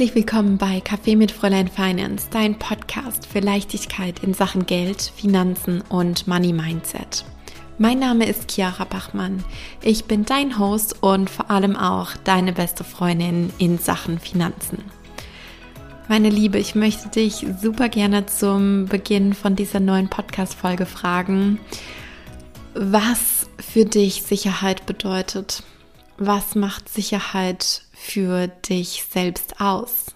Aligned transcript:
Herzlich 0.00 0.16
willkommen 0.16 0.56
bei 0.56 0.80
Kaffee 0.80 1.14
mit 1.14 1.30
Fräulein 1.30 1.68
Finance, 1.68 2.28
dein 2.30 2.58
Podcast 2.58 3.26
für 3.26 3.40
Leichtigkeit 3.40 4.20
in 4.20 4.32
Sachen 4.32 4.64
Geld, 4.64 5.12
Finanzen 5.14 5.82
und 5.90 6.26
Money 6.26 6.54
Mindset. 6.54 7.22
Mein 7.76 7.98
Name 7.98 8.24
ist 8.24 8.50
Chiara 8.50 8.84
Bachmann. 8.84 9.44
Ich 9.82 10.06
bin 10.06 10.24
dein 10.24 10.58
Host 10.58 11.02
und 11.02 11.28
vor 11.28 11.50
allem 11.50 11.76
auch 11.76 12.16
deine 12.24 12.54
beste 12.54 12.82
Freundin 12.82 13.52
in 13.58 13.76
Sachen 13.76 14.18
Finanzen. 14.18 14.78
Meine 16.08 16.30
Liebe, 16.30 16.56
ich 16.56 16.74
möchte 16.74 17.10
dich 17.10 17.44
super 17.60 17.90
gerne 17.90 18.24
zum 18.24 18.86
Beginn 18.86 19.34
von 19.34 19.54
dieser 19.54 19.80
neuen 19.80 20.08
Podcast-Folge 20.08 20.86
fragen, 20.86 21.60
was 22.72 23.50
für 23.58 23.84
dich 23.84 24.22
Sicherheit 24.22 24.86
bedeutet. 24.86 25.62
Was 26.16 26.54
macht 26.54 26.88
Sicherheit 26.88 27.82
für 28.00 28.48
dich 28.48 29.04
selbst 29.10 29.60
aus? 29.60 30.06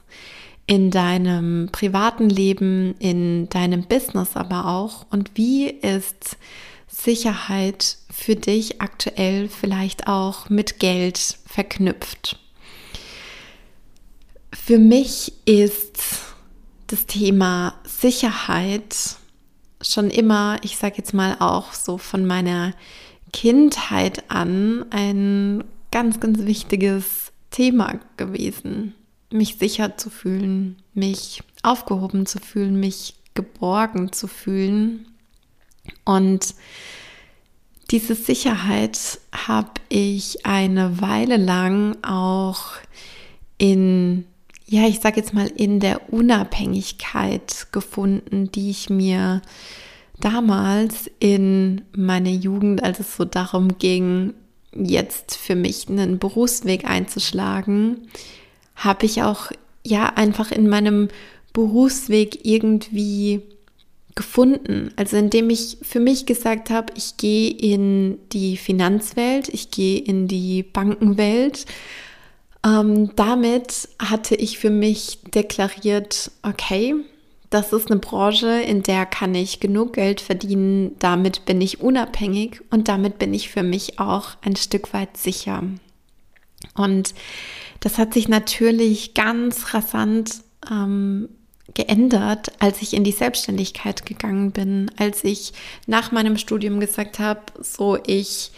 In 0.67 0.91
deinem 0.91 1.69
privaten 1.71 2.31
Leben, 2.31 2.95
in 2.99 3.51
deinem 3.51 3.83
Business 3.83 4.31
aber 4.35 4.67
auch? 4.67 5.05
Und 5.11 5.33
wie 5.35 5.69
ist 5.69 6.39
Sicherheit 6.89 7.99
für 8.11 8.35
dich 8.37 8.81
aktuell 8.81 9.49
vielleicht 9.49 10.07
auch 10.07 10.49
mit 10.49 10.79
Geld 10.81 11.39
verknüpft? 11.47 12.39
Für 14.53 14.79
mich 14.79 15.35
ist 15.45 15.99
das 16.87 17.05
Thema 17.05 17.75
Sicherheit 17.85 19.17
schon 19.83 20.11
immer, 20.11 20.57
ich 20.63 20.79
sage 20.79 20.95
jetzt 20.97 21.13
mal 21.13 21.37
auch 21.41 21.75
so 21.75 21.99
von 21.99 22.25
meiner 22.25 22.73
Kindheit 23.33 24.31
an, 24.31 24.87
ein 24.91 25.65
ganz, 25.91 26.21
ganz 26.21 26.39
wichtiges 26.47 27.24
Thema 27.55 28.01
gewesen, 28.17 28.95
mich 29.31 29.59
sicher 29.59 29.97
zu 29.97 30.11
fühlen, 30.11 30.77
mich 30.93 31.41
aufgehoben 31.63 32.27
zu 32.27 32.41
fühlen, 32.41 32.81
mich 32.81 33.15
geborgen 33.35 34.13
zu 34.13 34.27
fühlen. 34.27 35.07
Und 36.05 36.57
diese 37.93 38.17
Sicherheit 38.17 39.21
habe 39.33 39.71
ich 39.89 40.45
eine 40.45 41.01
Weile 41.01 41.37
lang 41.37 41.97
auch 42.03 42.73
in, 43.57 44.25
ja, 44.67 44.89
ich 44.89 44.99
sage 44.99 45.21
jetzt 45.21 45.33
mal, 45.33 45.47
in 45.47 45.79
der 45.79 46.13
Unabhängigkeit 46.13 47.69
gefunden, 47.71 48.51
die 48.51 48.71
ich 48.71 48.91
mir 48.91 49.43
damals 50.19 51.09
in 51.21 51.83
meiner 51.95 52.31
Jugend, 52.31 52.83
als 52.83 52.99
es 52.99 53.15
so 53.15 53.25
darum 53.25 53.79
ging, 53.79 54.35
jetzt 54.77 55.37
für 55.37 55.55
mich 55.55 55.89
einen 55.89 56.19
Berufsweg 56.19 56.85
einzuschlagen, 56.85 58.09
habe 58.77 59.07
ich 59.07 59.23
auch 59.23 59.51
ja 59.85 60.07
einfach 60.07 60.51
in 60.51 60.69
meinem 60.69 61.09
Berufsweg 61.53 62.45
irgendwie 62.45 63.43
gefunden. 64.15 64.93
Also 64.97 65.17
indem 65.17 65.51
ich 65.51 65.79
für 65.83 66.01
mich 66.01 66.27
gesagt 66.27 66.71
habe, 66.71 66.93
ich 66.97 67.17
gehe 67.17 67.51
in 67.51 68.19
die 68.33 68.57
Finanzwelt, 68.57 69.49
ich 69.49 69.71
gehe 69.71 70.01
in 70.01 70.29
die 70.29 70.63
Bankenwelt. 70.63 71.67
Ähm, 72.65 73.11
damit 73.17 73.89
hatte 73.99 74.37
ich 74.37 74.59
für 74.59 74.71
mich 74.71 75.19
deklariert, 75.35 76.31
okay, 76.43 76.95
das 77.55 77.73
ist 77.73 77.89
eine 77.89 78.01
Branche, 78.01 78.63
in 78.63 78.83
der 78.83 79.07
kann 79.07 79.33
ich 79.33 79.61
genug 79.61 79.93
Geld 79.93 80.21
verdienen, 80.21 80.97
damit 80.99 81.45
bin 81.45 81.61
ich 81.61 81.81
unabhängig 81.81 82.61
und 82.71 82.89
damit 82.89 83.21
bin 83.21 83.33
ich 83.33 83.49
für 83.49 83.63
mich 83.63 84.01
auch 84.01 84.31
ein 84.43 84.57
Stück 84.57 84.93
weit 84.93 85.17
sicher. 85.17 85.63
Und 86.75 87.15
das 87.79 87.97
hat 87.97 88.13
sich 88.13 88.27
natürlich 88.27 89.15
ganz 89.15 89.73
rasant 89.73 90.43
ähm, 90.69 91.29
geändert, 91.75 92.51
als 92.59 92.83
ich 92.83 92.93
in 92.93 93.05
die 93.05 93.13
Selbstständigkeit 93.13 94.05
gegangen 94.05 94.51
bin, 94.51 94.91
als 94.97 95.23
ich 95.23 95.53
nach 95.87 96.11
meinem 96.11 96.37
Studium 96.37 96.81
gesagt 96.81 97.21
habe, 97.21 97.41
so 97.61 97.99
ich 98.05 98.51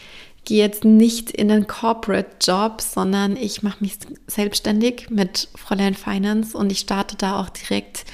gehe 0.47 0.65
jetzt 0.65 0.87
nicht 0.87 1.33
in 1.33 1.51
einen 1.51 1.67
Corporate 1.67 2.31
Job, 2.41 2.81
sondern 2.81 3.37
ich 3.37 3.62
mache 3.62 3.85
mich 3.85 3.99
selbstständig 4.27 5.11
mit 5.11 5.49
Fräulein 5.55 5.95
Finance 5.95 6.56
und 6.56 6.73
ich 6.73 6.79
starte 6.79 7.17
da 7.17 7.39
auch 7.39 7.51
direkt 7.51 8.06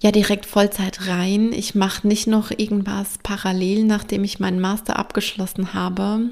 ja 0.00 0.10
direkt 0.10 0.46
Vollzeit 0.46 1.06
rein. 1.06 1.52
Ich 1.52 1.74
mache 1.74 2.06
nicht 2.08 2.26
noch 2.26 2.50
irgendwas 2.50 3.18
parallel, 3.22 3.84
nachdem 3.84 4.24
ich 4.24 4.40
meinen 4.40 4.60
Master 4.60 4.98
abgeschlossen 4.98 5.74
habe. 5.74 6.30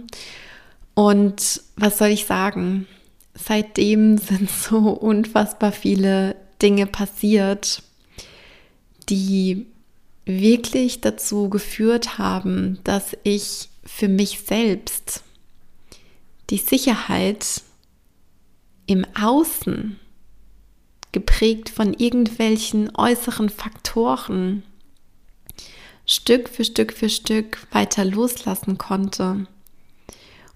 Und 0.95 1.63
was 1.77 1.99
soll 1.99 2.09
ich 2.09 2.25
sagen? 2.25 2.87
Seitdem 3.35 4.19
sind 4.19 4.51
so 4.51 4.79
unfassbar 4.91 5.73
viele 5.73 6.35
Dinge 6.61 6.87
passiert, 6.87 7.83
die 9.09 9.67
wirklich 10.25 11.01
dazu 11.01 11.49
geführt 11.49 12.19
haben, 12.19 12.79
dass 12.85 13.17
ich 13.23 13.69
für 13.85 14.09
mich 14.09 14.41
selbst 14.41 15.23
die 16.51 16.59
Sicherheit 16.59 17.63
im 18.87 19.07
Außen 19.19 19.99
geprägt 21.13 21.69
von 21.69 21.95
irgendwelchen 21.95 22.95
äußeren 22.95 23.49
Faktoren, 23.49 24.63
Stück 26.07 26.49
für 26.49 26.65
Stück 26.65 26.93
für 26.93 27.09
Stück 27.09 27.67
weiter 27.71 28.05
loslassen 28.05 28.79
konnte. 28.79 29.47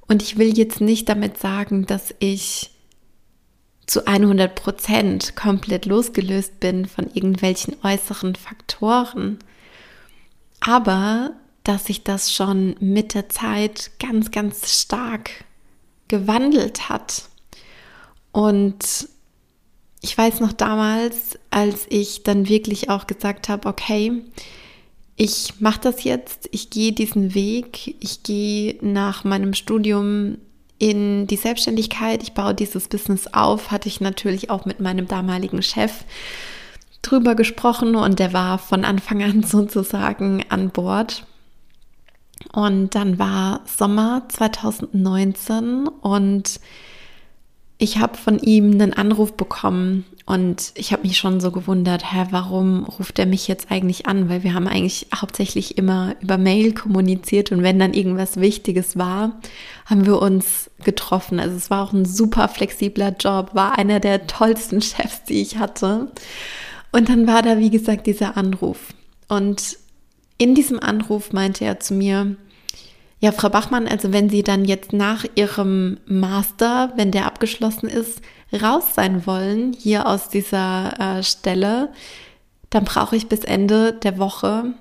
Und 0.08 0.22
ich 0.22 0.38
will 0.38 0.56
jetzt 0.56 0.80
nicht 0.80 1.08
damit 1.08 1.38
sagen, 1.38 1.86
dass 1.86 2.14
ich 2.18 2.70
zu 3.86 4.06
100 4.06 4.54
Prozent 4.54 5.36
komplett 5.36 5.86
losgelöst 5.86 6.60
bin 6.60 6.86
von 6.86 7.10
irgendwelchen 7.12 7.76
äußeren 7.82 8.34
Faktoren, 8.34 9.38
aber 10.60 11.32
dass 11.64 11.86
sich 11.86 12.02
das 12.02 12.32
schon 12.32 12.76
mit 12.80 13.14
der 13.14 13.28
Zeit 13.28 13.90
ganz, 13.98 14.30
ganz 14.30 14.80
stark 14.80 15.44
gewandelt 16.08 16.88
hat. 16.88 17.28
Und 18.32 19.08
ich 20.02 20.18
weiß 20.18 20.40
noch 20.40 20.52
damals, 20.52 21.38
als 21.50 21.86
ich 21.88 22.24
dann 22.24 22.48
wirklich 22.48 22.90
auch 22.90 23.06
gesagt 23.06 23.48
habe, 23.48 23.68
okay, 23.68 24.22
ich 25.16 25.60
mache 25.60 25.80
das 25.80 26.02
jetzt, 26.02 26.48
ich 26.50 26.70
gehe 26.70 26.92
diesen 26.92 27.34
Weg, 27.34 27.94
ich 28.00 28.24
gehe 28.24 28.76
nach 28.80 29.22
meinem 29.22 29.54
Studium 29.54 30.38
in 30.78 31.28
die 31.28 31.36
Selbstständigkeit, 31.36 32.24
ich 32.24 32.32
baue 32.32 32.54
dieses 32.54 32.88
Business 32.88 33.28
auf, 33.32 33.70
hatte 33.70 33.88
ich 33.88 34.00
natürlich 34.00 34.50
auch 34.50 34.64
mit 34.64 34.80
meinem 34.80 35.06
damaligen 35.06 35.62
Chef 35.62 36.04
drüber 37.02 37.36
gesprochen 37.36 37.94
und 37.94 38.18
der 38.18 38.32
war 38.32 38.58
von 38.58 38.84
Anfang 38.84 39.22
an 39.22 39.42
sozusagen 39.44 40.44
an 40.48 40.70
Bord. 40.70 41.26
Und 42.52 42.96
dann 42.96 43.20
war 43.20 43.60
Sommer 43.66 44.24
2019 44.28 45.86
und 45.86 46.58
ich 47.82 47.98
habe 47.98 48.16
von 48.16 48.38
ihm 48.38 48.70
einen 48.70 48.92
Anruf 48.92 49.32
bekommen 49.32 50.04
und 50.24 50.70
ich 50.76 50.92
habe 50.92 51.02
mich 51.02 51.18
schon 51.18 51.40
so 51.40 51.50
gewundert, 51.50 52.12
hä, 52.12 52.26
warum 52.30 52.84
ruft 52.84 53.18
er 53.18 53.26
mich 53.26 53.48
jetzt 53.48 53.72
eigentlich 53.72 54.06
an? 54.06 54.28
Weil 54.28 54.44
wir 54.44 54.54
haben 54.54 54.68
eigentlich 54.68 55.08
hauptsächlich 55.12 55.78
immer 55.78 56.14
über 56.20 56.38
Mail 56.38 56.74
kommuniziert 56.74 57.50
und 57.50 57.64
wenn 57.64 57.80
dann 57.80 57.92
irgendwas 57.92 58.36
Wichtiges 58.36 58.96
war, 58.96 59.40
haben 59.84 60.06
wir 60.06 60.22
uns 60.22 60.70
getroffen. 60.84 61.40
Also 61.40 61.56
es 61.56 61.70
war 61.70 61.82
auch 61.82 61.92
ein 61.92 62.04
super 62.04 62.46
flexibler 62.46 63.16
Job, 63.18 63.50
war 63.52 63.76
einer 63.76 63.98
der 63.98 64.28
tollsten 64.28 64.80
Chefs, 64.80 65.24
die 65.24 65.42
ich 65.42 65.58
hatte. 65.58 66.12
Und 66.92 67.08
dann 67.08 67.26
war 67.26 67.42
da, 67.42 67.58
wie 67.58 67.70
gesagt, 67.70 68.06
dieser 68.06 68.36
Anruf. 68.36 68.94
Und 69.26 69.76
in 70.38 70.54
diesem 70.54 70.78
Anruf 70.78 71.32
meinte 71.32 71.64
er 71.64 71.80
zu 71.80 71.94
mir, 71.94 72.36
ja, 73.22 73.30
Frau 73.30 73.50
Bachmann, 73.50 73.86
also 73.86 74.12
wenn 74.12 74.28
Sie 74.28 74.42
dann 74.42 74.64
jetzt 74.64 74.92
nach 74.92 75.24
Ihrem 75.36 75.98
Master, 76.06 76.92
wenn 76.96 77.12
der 77.12 77.24
abgeschlossen 77.24 77.88
ist, 77.88 78.20
raus 78.52 78.94
sein 78.96 79.26
wollen, 79.26 79.74
hier 79.74 80.08
aus 80.08 80.28
dieser 80.28 80.98
äh, 80.98 81.22
Stelle, 81.22 81.92
dann 82.68 82.84
brauche 82.84 83.14
ich 83.14 83.28
bis 83.28 83.44
Ende 83.44 83.92
der 83.92 84.18
Woche 84.18 84.74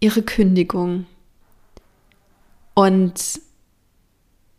Ihre 0.00 0.22
Kündigung. 0.22 1.04
Und 2.72 3.42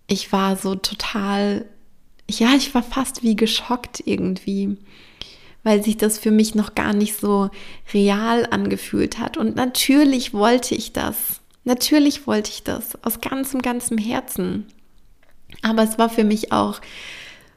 ich 0.05 0.31
war 0.31 0.55
so 0.55 0.75
total, 0.75 1.65
ja, 2.29 2.49
ich 2.55 2.75
war 2.75 2.83
fast 2.83 3.23
wie 3.23 3.35
geschockt 3.35 4.03
irgendwie, 4.05 4.77
weil 5.63 5.83
sich 5.83 5.97
das 5.97 6.19
für 6.19 6.31
mich 6.31 6.53
noch 6.53 6.75
gar 6.75 6.93
nicht 6.93 7.19
so 7.19 7.49
real 7.95 8.45
angefühlt 8.51 9.17
hat. 9.17 9.37
Und 9.37 9.55
natürlich 9.55 10.35
wollte 10.35 10.75
ich 10.75 10.93
das. 10.93 11.41
Natürlich 11.67 12.27
wollte 12.27 12.49
ich 12.49 12.63
das 12.63 12.97
aus 13.03 13.19
ganzem, 13.19 13.61
ganzem 13.61 13.97
Herzen. 13.97 14.67
Aber 15.61 15.83
es 15.83 15.97
war 15.97 16.07
für 16.09 16.23
mich 16.23 16.53
auch 16.53 16.79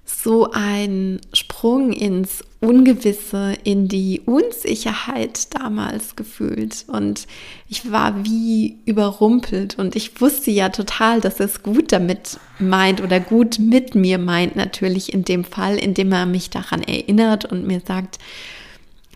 so 0.05 0.51
ein 0.51 1.21
Sprung 1.33 1.93
ins 1.93 2.43
Ungewisse, 2.59 3.57
in 3.63 3.87
die 3.87 4.21
Unsicherheit 4.27 5.55
damals 5.55 6.17
gefühlt. 6.17 6.87
Und 6.89 7.29
ich 7.69 7.93
war 7.93 8.25
wie 8.25 8.81
überrumpelt. 8.85 9.79
Und 9.79 9.95
ich 9.95 10.21
wusste 10.21 10.51
ja 10.51 10.71
total, 10.71 11.21
dass 11.21 11.39
es 11.39 11.63
gut 11.63 11.93
damit 11.93 12.41
meint 12.59 13.01
oder 13.01 13.21
gut 13.21 13.61
mit 13.61 13.95
mir 13.95 14.19
meint, 14.19 14.57
natürlich 14.57 15.15
in 15.15 15.25
dem 15.25 15.45
Fall, 15.45 15.77
indem 15.77 16.11
er 16.11 16.27
mich 16.27 16.51
daran 16.51 16.83
erinnert 16.83 17.45
und 17.45 17.65
mir 17.65 17.81
sagt, 17.87 18.19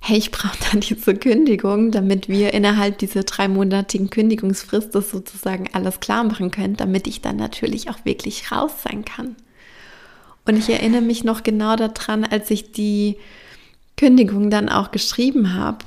hey, 0.06 0.18
ich 0.18 0.30
brauche 0.30 0.58
dann 0.70 0.80
diese 0.80 1.14
Kündigung, 1.14 1.90
damit 1.90 2.28
wir 2.28 2.52
innerhalb 2.52 2.98
dieser 2.98 3.22
dreimonatigen 3.22 4.10
Kündigungsfrist 4.10 4.94
das 4.94 5.10
sozusagen 5.10 5.70
alles 5.72 5.98
klar 5.98 6.24
machen 6.24 6.50
können, 6.50 6.76
damit 6.76 7.06
ich 7.06 7.22
dann 7.22 7.36
natürlich 7.36 7.88
auch 7.88 8.04
wirklich 8.04 8.52
raus 8.52 8.72
sein 8.86 9.06
kann. 9.06 9.34
Und 10.44 10.58
ich 10.58 10.68
erinnere 10.68 11.00
mich 11.00 11.24
noch 11.24 11.42
genau 11.42 11.74
daran, 11.76 12.24
als 12.24 12.50
ich 12.50 12.70
die 12.72 13.16
Kündigung 13.96 14.50
dann 14.50 14.68
auch 14.68 14.90
geschrieben 14.90 15.54
habe. 15.54 15.78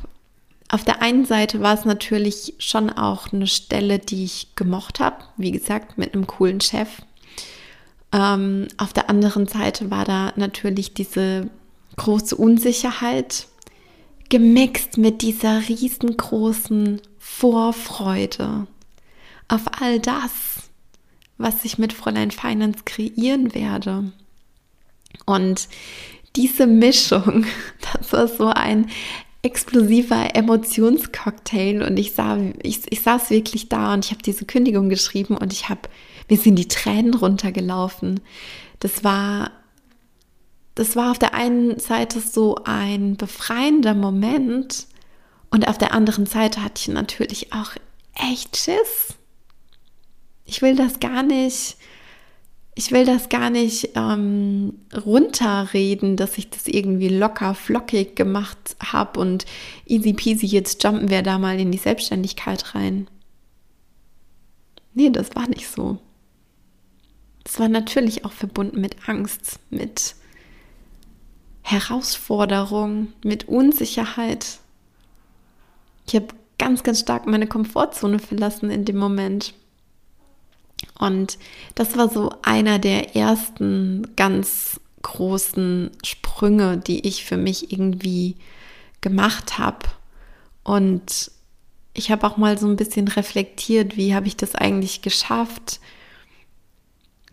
Auf 0.67 0.83
der 0.83 1.03
einen 1.03 1.25
Seite 1.25 1.61
war 1.61 1.75
es 1.75 1.85
natürlich 1.85 2.55
schon 2.57 2.89
auch 2.89 3.31
eine 3.31 3.45
Stelle, 3.45 3.99
die 3.99 4.23
ich 4.23 4.55
gemocht 4.55 4.99
habe, 4.99 5.17
wie 5.37 5.51
gesagt, 5.51 5.99
mit 5.99 6.15
einem 6.15 6.25
coolen 6.25 6.59
Chef. 6.59 6.89
Ähm, 8.11 8.67
auf 8.77 8.93
der 8.93 9.11
anderen 9.11 9.45
Seite 9.45 9.91
war 9.91 10.05
da 10.05 10.33
natürlich 10.37 10.95
diese 10.95 11.51
große 11.97 12.35
Unsicherheit, 12.35 13.45
gemixt 14.29 14.97
mit 14.97 15.21
dieser 15.21 15.67
riesengroßen 15.67 17.01
Vorfreude 17.17 18.67
auf 19.47 19.61
all 19.79 19.99
das, 19.99 20.31
was 21.37 21.63
ich 21.65 21.77
mit 21.77 21.93
Fräulein 21.93 22.31
Finance 22.31 22.79
kreieren 22.85 23.53
werde. 23.53 24.11
Und 25.25 25.67
diese 26.35 26.67
Mischung, 26.67 27.45
das 27.93 28.13
war 28.13 28.27
so 28.27 28.47
ein 28.47 28.89
explosiver 29.43 30.35
Emotionscocktail 30.35 31.83
und 31.83 31.97
ich, 31.97 32.13
sah, 32.13 32.37
ich, 32.63 32.81
ich 32.91 33.01
saß 33.01 33.29
wirklich 33.29 33.69
da 33.69 33.93
und 33.93 34.05
ich 34.05 34.11
habe 34.11 34.23
diese 34.23 34.45
Kündigung 34.45 34.89
geschrieben 34.89 35.37
und 35.37 35.53
ich 35.53 35.69
habe, 35.69 35.81
mir 36.29 36.37
sind 36.37 36.55
die 36.55 36.67
Tränen 36.67 37.13
runtergelaufen. 37.13 38.19
Das 38.79 39.03
war, 39.03 39.51
das 40.77 40.95
war 40.95 41.09
auf 41.09 41.17
der 41.17 41.33
einen 41.33 41.79
Seite 41.79 42.19
so 42.19 42.55
ein 42.63 43.17
befreiender 43.17 43.95
Moment 43.95 44.85
und 45.49 45.67
auf 45.67 45.79
der 45.79 45.91
anderen 45.91 46.27
Seite 46.27 46.63
hatte 46.63 46.79
ich 46.79 46.87
natürlich 46.89 47.51
auch 47.51 47.71
echt 48.13 48.57
Schiss. 48.57 49.15
Ich 50.45 50.61
will 50.61 50.75
das 50.75 50.99
gar 50.99 51.23
nicht 51.23 51.77
ich 52.75 52.91
will 52.91 53.05
das 53.05 53.29
gar 53.29 53.49
nicht 53.49 53.89
ähm, 53.95 54.81
runterreden, 54.93 56.15
dass 56.15 56.37
ich 56.37 56.51
das 56.51 56.67
irgendwie 56.67 57.09
locker 57.09 57.55
flockig 57.55 58.15
gemacht 58.15 58.77
habe 58.79 59.19
und 59.19 59.47
easy 59.87 60.13
peasy, 60.13 60.45
jetzt 60.45 60.83
jumpen 60.83 61.09
wir 61.09 61.23
da 61.23 61.39
mal 61.39 61.59
in 61.59 61.71
die 61.71 61.79
Selbstständigkeit 61.79 62.75
rein. 62.75 63.07
Nee, 64.93 65.09
das 65.09 65.35
war 65.35 65.49
nicht 65.49 65.67
so. 65.67 65.97
Das 67.43 67.59
war 67.59 67.67
natürlich 67.67 68.25
auch 68.25 68.31
verbunden 68.31 68.79
mit 68.79 69.09
Angst, 69.09 69.59
mit 69.71 70.13
Herausforderung, 71.67 73.09
mit 73.25 73.49
Unsicherheit. 73.49 74.59
Ich 76.07 76.15
habe 76.15 76.27
ganz, 76.57 76.83
ganz 76.83 77.01
stark 77.01 77.27
meine 77.27 77.45
Komfortzone 77.45 78.19
verlassen 78.19 78.69
in 78.69 78.85
dem 78.85 78.95
Moment. 78.95 79.53
Und 80.97 81.37
das 81.75 81.97
war 81.97 82.09
so 82.09 82.31
einer 82.41 82.79
der 82.79 83.17
ersten 83.17 84.15
ganz 84.15 84.79
großen 85.01 85.91
Sprünge, 86.05 86.77
die 86.77 87.05
ich 87.05 87.25
für 87.25 87.35
mich 87.35 87.69
irgendwie 87.69 88.37
gemacht 89.01 89.57
habe. 89.57 89.89
Und 90.63 91.31
ich 91.93 92.11
habe 92.11 92.25
auch 92.25 92.37
mal 92.37 92.57
so 92.57 92.67
ein 92.67 92.77
bisschen 92.77 93.09
reflektiert, 93.09 93.97
wie 93.97 94.15
habe 94.15 94.27
ich 94.27 94.37
das 94.37 94.55
eigentlich 94.55 95.01
geschafft, 95.01 95.81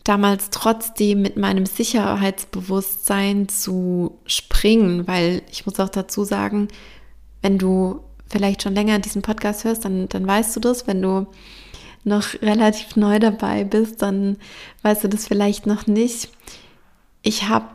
damals 0.05 0.51
trotzdem 0.51 1.23
mit 1.23 1.37
meinem 1.37 1.67
Sicherheitsbewusstsein 1.67 3.49
zu 3.49 4.19
springen, 4.27 5.09
weil 5.09 5.43
ich 5.51 5.65
muss 5.67 5.81
auch 5.81 5.89
dazu 5.89 6.25
sagen, 6.25 6.69
wenn 7.41 7.59
du 7.59 8.01
vielleicht 8.29 8.63
schon 8.63 8.75
länger 8.75 8.99
diesen 8.99 9.23
Podcast 9.23 9.65
hörst, 9.65 9.85
dann, 9.85 10.09
dann 10.09 10.27
weißt 10.27 10.55
du 10.57 10.61
das, 10.61 10.87
wenn 10.87 11.01
du 11.01 11.27
noch 12.05 12.35
relativ 12.43 12.97
neu 12.97 13.19
dabei 13.19 13.65
bist, 13.65 14.03
dann 14.03 14.37
weißt 14.83 15.05
du 15.05 15.09
das 15.09 15.27
vielleicht 15.27 15.67
noch 15.67 15.87
nicht. 15.87 16.29
Ich 17.23 17.49
habe 17.49 17.69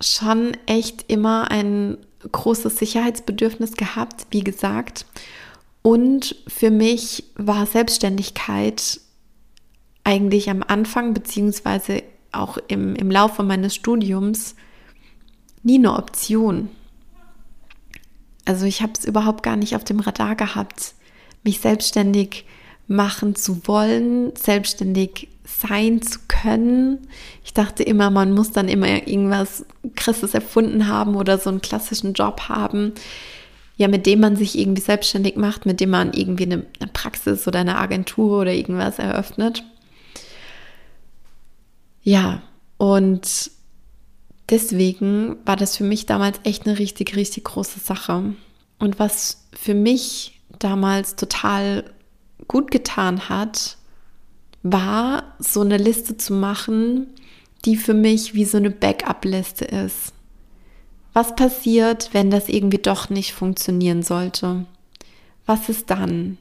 schon 0.00 0.56
echt 0.66 1.04
immer 1.10 1.50
ein 1.50 1.96
großes 2.30 2.76
Sicherheitsbedürfnis 2.76 3.74
gehabt, 3.74 4.26
wie 4.30 4.42
gesagt. 4.42 5.06
Und 5.82 6.36
für 6.48 6.70
mich 6.70 7.24
war 7.36 7.66
Selbstständigkeit 7.66 9.00
eigentlich 10.04 10.50
am 10.50 10.62
Anfang, 10.66 11.14
beziehungsweise 11.14 12.02
auch 12.32 12.58
im, 12.68 12.94
im 12.94 13.10
Laufe 13.10 13.42
meines 13.42 13.74
Studiums, 13.74 14.56
nie 15.62 15.78
eine 15.78 15.94
Option. 15.94 16.68
Also 18.44 18.66
ich 18.66 18.82
habe 18.82 18.92
es 18.98 19.04
überhaupt 19.04 19.42
gar 19.42 19.56
nicht 19.56 19.76
auf 19.76 19.84
dem 19.84 20.00
Radar 20.00 20.34
gehabt, 20.34 20.94
mich 21.44 21.60
selbstständig 21.60 22.44
machen 22.88 23.36
zu 23.36 23.66
wollen, 23.66 24.34
selbstständig 24.34 25.28
sein 25.44 26.02
zu 26.02 26.18
können. 26.28 26.98
Ich 27.44 27.54
dachte 27.54 27.82
immer, 27.82 28.10
man 28.10 28.32
muss 28.32 28.50
dann 28.50 28.68
immer 28.68 28.88
irgendwas 28.88 29.64
Krasses 29.94 30.34
erfunden 30.34 30.88
haben 30.88 31.14
oder 31.14 31.38
so 31.38 31.50
einen 31.50 31.60
klassischen 31.60 32.14
Job 32.14 32.48
haben, 32.48 32.92
ja, 33.76 33.88
mit 33.88 34.06
dem 34.06 34.20
man 34.20 34.36
sich 34.36 34.58
irgendwie 34.58 34.82
selbstständig 34.82 35.36
macht, 35.36 35.66
mit 35.66 35.80
dem 35.80 35.90
man 35.90 36.12
irgendwie 36.12 36.44
eine, 36.44 36.66
eine 36.80 36.90
Praxis 36.92 37.46
oder 37.46 37.60
eine 37.60 37.78
Agentur 37.78 38.40
oder 38.40 38.52
irgendwas 38.52 38.98
eröffnet. 38.98 39.64
Ja, 42.02 42.42
und 42.78 43.50
deswegen 44.50 45.36
war 45.44 45.56
das 45.56 45.76
für 45.76 45.84
mich 45.84 46.06
damals 46.06 46.40
echt 46.44 46.66
eine 46.66 46.78
richtig, 46.78 47.16
richtig 47.16 47.44
große 47.44 47.80
Sache. 47.80 48.34
Und 48.78 48.98
was 48.98 49.46
für 49.52 49.74
mich 49.74 50.40
damals 50.58 51.16
total 51.16 51.84
gut 52.48 52.70
getan 52.70 53.28
hat, 53.28 53.76
war 54.62 55.34
so 55.38 55.60
eine 55.60 55.76
Liste 55.76 56.16
zu 56.16 56.32
machen, 56.34 57.06
die 57.64 57.76
für 57.76 57.94
mich 57.94 58.34
wie 58.34 58.44
so 58.44 58.56
eine 58.56 58.70
Backup-Liste 58.70 59.64
ist. 59.64 60.12
Was 61.12 61.36
passiert, 61.36 62.10
wenn 62.12 62.30
das 62.30 62.48
irgendwie 62.48 62.78
doch 62.78 63.10
nicht 63.10 63.32
funktionieren 63.32 64.02
sollte? 64.02 64.66
Was 65.46 65.68
ist 65.68 65.90
dann? 65.90 66.38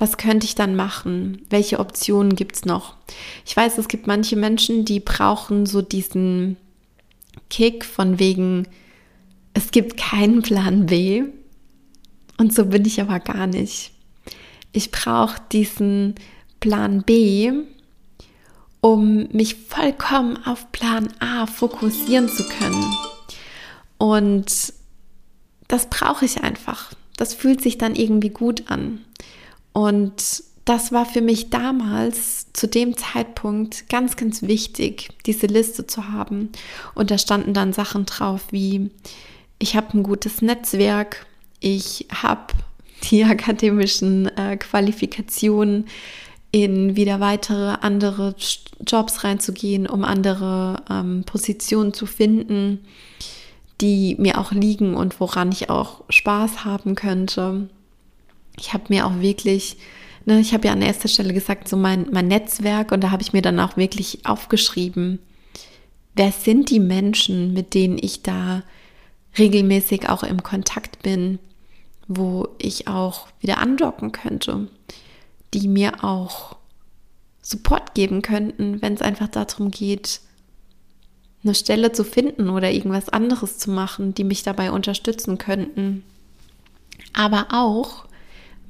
Was 0.00 0.16
könnte 0.16 0.46
ich 0.46 0.56
dann 0.56 0.74
machen? 0.74 1.46
Welche 1.50 1.78
Optionen 1.78 2.34
gibt 2.34 2.56
es 2.56 2.64
noch? 2.64 2.96
Ich 3.46 3.56
weiß, 3.56 3.78
es 3.78 3.86
gibt 3.86 4.06
manche 4.08 4.34
Menschen, 4.34 4.84
die 4.84 4.98
brauchen 4.98 5.66
so 5.66 5.82
diesen 5.82 6.56
Kick 7.50 7.84
von 7.84 8.18
wegen, 8.18 8.66
es 9.54 9.70
gibt 9.70 9.96
keinen 9.96 10.42
Plan 10.42 10.86
B. 10.86 11.24
Und 12.38 12.54
so 12.54 12.64
bin 12.64 12.84
ich 12.84 13.00
aber 13.00 13.20
gar 13.20 13.46
nicht 13.46 13.92
ich 14.72 14.90
brauche 14.90 15.40
diesen 15.52 16.14
Plan 16.60 17.02
B, 17.02 17.52
um 18.80 19.28
mich 19.32 19.56
vollkommen 19.56 20.38
auf 20.44 20.70
Plan 20.72 21.08
A 21.18 21.46
fokussieren 21.46 22.28
zu 22.28 22.44
können. 22.48 22.84
Und 23.98 24.72
das 25.68 25.88
brauche 25.88 26.24
ich 26.24 26.42
einfach. 26.42 26.92
Das 27.16 27.34
fühlt 27.34 27.60
sich 27.60 27.78
dann 27.78 27.94
irgendwie 27.94 28.30
gut 28.30 28.70
an. 28.70 29.04
Und 29.72 30.44
das 30.64 30.92
war 30.92 31.06
für 31.06 31.20
mich 31.20 31.50
damals 31.50 32.52
zu 32.52 32.68
dem 32.68 32.96
Zeitpunkt 32.96 33.88
ganz, 33.88 34.16
ganz 34.16 34.42
wichtig, 34.42 35.08
diese 35.26 35.46
Liste 35.46 35.86
zu 35.86 36.12
haben. 36.12 36.50
Und 36.94 37.10
da 37.10 37.18
standen 37.18 37.54
dann 37.54 37.72
Sachen 37.72 38.06
drauf 38.06 38.46
wie, 38.50 38.90
ich 39.58 39.74
habe 39.76 39.98
ein 39.98 40.02
gutes 40.02 40.42
Netzwerk, 40.42 41.26
ich 41.60 42.06
habe 42.12 42.54
die 43.10 43.24
akademischen 43.24 44.26
äh, 44.36 44.56
Qualifikationen 44.56 45.86
in 46.52 46.96
wieder 46.96 47.20
weitere 47.20 47.76
andere 47.80 48.34
Jobs 48.86 49.24
reinzugehen, 49.24 49.86
um 49.86 50.04
andere 50.04 50.82
ähm, 50.90 51.24
Positionen 51.24 51.94
zu 51.94 52.06
finden, 52.06 52.80
die 53.80 54.16
mir 54.18 54.38
auch 54.38 54.52
liegen 54.52 54.94
und 54.94 55.20
woran 55.20 55.52
ich 55.52 55.70
auch 55.70 56.02
Spaß 56.10 56.64
haben 56.64 56.96
könnte. 56.96 57.68
Ich 58.58 58.72
habe 58.72 58.84
mir 58.88 59.06
auch 59.06 59.20
wirklich, 59.20 59.76
ne, 60.24 60.40
ich 60.40 60.52
habe 60.52 60.66
ja 60.66 60.72
an 60.72 60.82
erster 60.82 61.08
Stelle 61.08 61.32
gesagt, 61.32 61.68
so 61.68 61.76
mein, 61.76 62.06
mein 62.10 62.28
Netzwerk 62.28 62.92
und 62.92 63.02
da 63.02 63.10
habe 63.10 63.22
ich 63.22 63.32
mir 63.32 63.42
dann 63.42 63.60
auch 63.60 63.76
wirklich 63.76 64.26
aufgeschrieben, 64.26 65.18
wer 66.14 66.32
sind 66.32 66.70
die 66.70 66.80
Menschen, 66.80 67.52
mit 67.52 67.74
denen 67.74 67.98
ich 68.00 68.22
da 68.22 68.62
regelmäßig 69.38 70.08
auch 70.08 70.22
im 70.22 70.42
Kontakt 70.42 71.02
bin, 71.02 71.38
wo 72.08 72.48
ich 72.58 72.88
auch 72.88 73.28
wieder 73.40 73.58
andocken 73.58 74.12
könnte, 74.12 74.68
die 75.54 75.68
mir 75.68 76.04
auch 76.04 76.56
Support 77.42 77.94
geben 77.94 78.22
könnten, 78.22 78.82
wenn 78.82 78.94
es 78.94 79.02
einfach 79.02 79.28
darum 79.28 79.70
geht, 79.70 80.20
eine 81.42 81.54
Stelle 81.54 81.92
zu 81.92 82.04
finden 82.04 82.50
oder 82.50 82.70
irgendwas 82.70 83.08
anderes 83.08 83.58
zu 83.58 83.70
machen, 83.70 84.14
die 84.14 84.24
mich 84.24 84.42
dabei 84.42 84.72
unterstützen 84.72 85.38
könnten. 85.38 86.02
Aber 87.14 87.48
auch 87.50 88.04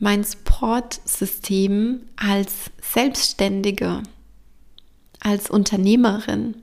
mein 0.00 0.25
Supportsystem 0.25 2.00
als 2.16 2.71
Selbstständige, 2.83 4.02
als 5.21 5.50
Unternehmerin. 5.50 6.57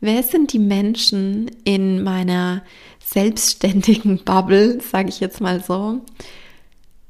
Wer 0.00 0.22
sind 0.22 0.52
die 0.52 0.58
Menschen 0.58 1.50
in 1.64 2.02
meiner 2.02 2.62
selbstständigen 3.04 4.24
Bubble, 4.24 4.80
sage 4.80 5.08
ich 5.08 5.20
jetzt 5.20 5.40
mal 5.40 5.62
so, 5.62 6.02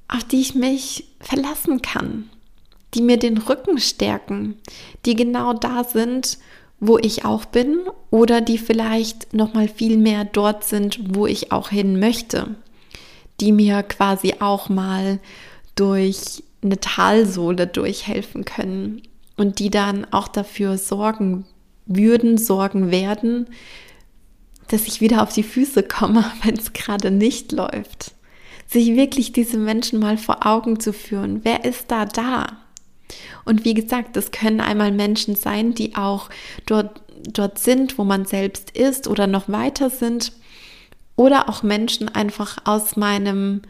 auf 0.08 0.24
die 0.24 0.40
ich 0.40 0.54
mich 0.54 1.04
verlassen 1.20 1.82
kann, 1.82 2.30
die 2.94 3.02
mir 3.02 3.16
den 3.16 3.38
Rücken 3.38 3.78
stärken, 3.78 4.56
die 5.04 5.14
genau 5.14 5.52
da 5.52 5.84
sind, 5.84 6.38
wo 6.78 6.96
ich 6.96 7.24
auch 7.24 7.44
bin 7.44 7.80
oder 8.10 8.40
die 8.40 8.58
vielleicht 8.58 9.34
noch 9.34 9.52
mal 9.52 9.68
viel 9.68 9.98
mehr 9.98 10.24
dort 10.24 10.64
sind, 10.64 11.14
wo 11.14 11.26
ich 11.26 11.52
auch 11.52 11.68
hin 11.68 12.00
möchte, 12.00 12.56
die 13.40 13.52
mir 13.52 13.82
quasi 13.82 14.34
auch 14.40 14.68
mal 14.68 15.18
durch 15.74 16.42
eine 16.62 16.78
Talsohle 16.78 17.66
durchhelfen 17.66 18.44
können 18.44 19.02
und 19.36 19.58
die 19.58 19.70
dann 19.70 20.06
auch 20.12 20.28
dafür 20.28 20.76
sorgen 20.76 21.46
würden, 21.86 22.38
sorgen 22.38 22.90
werden, 22.90 23.46
dass 24.68 24.86
ich 24.86 25.00
wieder 25.00 25.22
auf 25.22 25.32
die 25.32 25.42
Füße 25.42 25.82
komme, 25.82 26.24
wenn 26.42 26.56
es 26.56 26.72
gerade 26.72 27.10
nicht 27.10 27.52
läuft. 27.52 28.12
Sich 28.66 28.94
wirklich 28.94 29.32
diese 29.32 29.56
Menschen 29.56 29.98
mal 29.98 30.16
vor 30.16 30.46
Augen 30.46 30.78
zu 30.78 30.92
führen. 30.92 31.40
Wer 31.42 31.64
ist 31.64 31.90
da 31.90 32.04
da? 32.04 32.58
Und 33.44 33.64
wie 33.64 33.74
gesagt, 33.74 34.14
das 34.14 34.30
können 34.30 34.60
einmal 34.60 34.92
Menschen 34.92 35.34
sein, 35.34 35.74
die 35.74 35.96
auch 35.96 36.30
dort, 36.66 37.02
dort 37.32 37.58
sind, 37.58 37.98
wo 37.98 38.04
man 38.04 38.26
selbst 38.26 38.70
ist 38.76 39.08
oder 39.08 39.26
noch 39.26 39.48
weiter 39.48 39.90
sind. 39.90 40.32
Oder 41.20 41.50
auch 41.50 41.62
Menschen 41.62 42.08
einfach 42.08 42.56
aus 42.64 42.96
meinem 42.96 43.60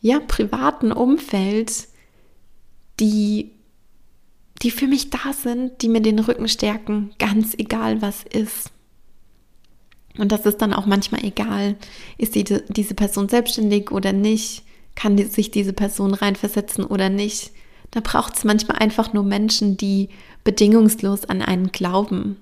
ja, 0.00 0.18
privaten 0.18 0.90
Umfeld, 0.90 1.86
die, 2.98 3.52
die 4.60 4.72
für 4.72 4.88
mich 4.88 5.10
da 5.10 5.32
sind, 5.32 5.82
die 5.82 5.88
mir 5.88 6.00
den 6.00 6.18
Rücken 6.18 6.48
stärken, 6.48 7.12
ganz 7.20 7.54
egal 7.56 8.02
was 8.02 8.24
ist. 8.24 8.72
Und 10.18 10.32
das 10.32 10.46
ist 10.46 10.60
dann 10.60 10.74
auch 10.74 10.86
manchmal 10.86 11.24
egal, 11.24 11.76
ist 12.18 12.34
die, 12.34 12.42
diese 12.42 12.94
Person 12.94 13.28
selbstständig 13.28 13.92
oder 13.92 14.12
nicht, 14.12 14.64
kann 14.96 15.16
sich 15.16 15.52
diese 15.52 15.74
Person 15.74 16.12
reinversetzen 16.12 16.84
oder 16.84 17.08
nicht. 17.08 17.52
Da 17.92 18.00
braucht 18.00 18.34
es 18.36 18.42
manchmal 18.42 18.78
einfach 18.78 19.12
nur 19.12 19.22
Menschen, 19.22 19.76
die 19.76 20.08
bedingungslos 20.42 21.24
an 21.26 21.40
einen 21.40 21.70
glauben, 21.70 22.36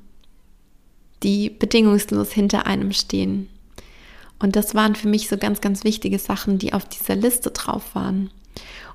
die 1.23 1.51
bedingungslos 1.51 2.33
hinter 2.33 2.67
einem 2.67 2.93
stehen. 2.93 3.51
Und 4.45 4.57
das 4.57 4.75
waren 4.75 4.95
für 4.95 5.09
mich 5.09 5.31
so 5.31 5.39
ganz, 5.39 5.63
ganz 5.63 5.85
wichtige 5.85 6.19
Sachen, 6.19 6.59
die 6.59 6.75
auf 6.75 6.85
dieser 6.85 7.17
Liste 7.17 7.51
drauf 7.51 7.95
waren. 7.95 8.29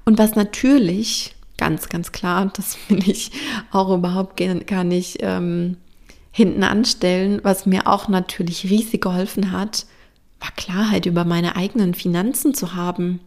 Und 0.05 0.19
was 0.19 0.35
natürlich, 0.35 1.33
ganz, 1.57 1.89
ganz 1.89 2.11
klar, 2.11 2.51
das 2.55 2.77
will 2.87 3.09
ich 3.09 3.31
auch 3.71 3.89
überhaupt 3.91 4.39
gar 4.67 4.83
nicht 4.83 5.17
ähm, 5.21 5.77
hinten 6.31 6.61
anstellen, 6.61 7.39
was 7.41 7.65
mir 7.65 7.87
auch 7.87 8.07
natürlich 8.07 8.65
riesig 8.69 9.01
geholfen 9.01 9.51
hat, 9.51 9.87
war 10.39 10.51
Klarheit 10.51 11.07
über 11.07 11.25
meine 11.25 11.55
eigenen 11.55 11.95
Finanzen 11.95 12.53
zu 12.53 12.75
haben, 12.75 13.19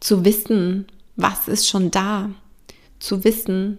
zu 0.00 0.24
wissen, 0.24 0.88
was 1.14 1.46
ist 1.46 1.68
schon 1.68 1.92
da, 1.92 2.30
zu 2.98 3.22
wissen, 3.22 3.78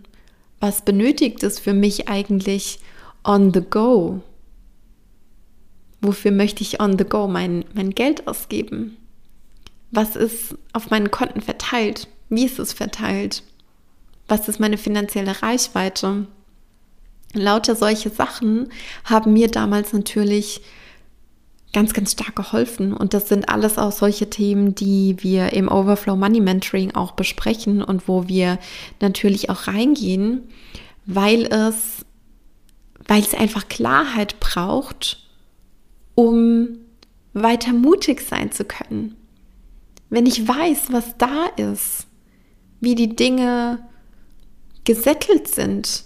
was 0.62 0.86
benötigt 0.86 1.44
es 1.44 1.60
für 1.60 1.74
mich 1.74 2.08
eigentlich 2.08 2.80
on 3.26 3.54
the 3.54 3.62
go. 3.70 4.22
Wofür 6.02 6.32
möchte 6.32 6.62
ich 6.64 6.80
on 6.80 6.98
the 6.98 7.04
go 7.04 7.28
mein, 7.28 7.66
mein 7.74 7.92
Geld 7.92 8.28
ausgeben? 8.28 8.98
Was 9.92 10.16
ist 10.16 10.56
auf 10.74 10.90
meinen 10.90 11.12
Konten 11.12 11.42
verteilt? 11.42 12.08
Wie 12.30 12.46
ist 12.46 12.60
es 12.60 12.74
verteilt? 12.74 13.44
Was 14.28 14.48
ist 14.48 14.60
meine 14.60 14.78
finanzielle 14.78 15.42
Reichweite? 15.42 16.28
Lauter 17.34 17.76
solche 17.76 18.10
Sachen 18.10 18.72
haben 19.04 19.34
mir 19.34 19.50
damals 19.50 19.94
natürlich 19.94 20.62
ganz, 21.74 21.94
ganz 21.94 22.14
stark 22.14 22.36
geholfen. 22.36 22.94
Und 22.94 23.14
das 23.14 23.28
sind 23.28 23.50
alles 23.50 23.78
auch 23.78 23.92
solche 23.92 24.30
Themen, 24.30 24.76
die 24.76 25.18
wir 25.20 25.54
im 25.54 25.68
Overflow 25.68 26.16
Money 26.16 26.42
Mentoring 26.42 26.96
auch 26.96 27.12
besprechen 27.12 27.84
und 27.84 28.08
wo 28.08 28.28
wir 28.28 28.58
natürlich 29.02 29.50
auch 29.50 29.68
reingehen, 29.68 30.42
weil 31.06 31.46
es, 31.46 32.06
weil 33.08 33.22
es 33.22 33.34
einfach 33.34 33.68
Klarheit 33.68 34.40
braucht, 34.40 35.29
um 36.20 36.80
weiter 37.32 37.72
mutig 37.72 38.20
sein 38.20 38.52
zu 38.52 38.66
können. 38.66 39.16
Wenn 40.10 40.26
ich 40.26 40.46
weiß, 40.46 40.92
was 40.92 41.18
da 41.18 41.46
ist, 41.56 42.08
wie 42.82 42.94
die 42.94 43.16
Dinge 43.16 43.88
gesettelt 44.84 45.48
sind, 45.48 46.04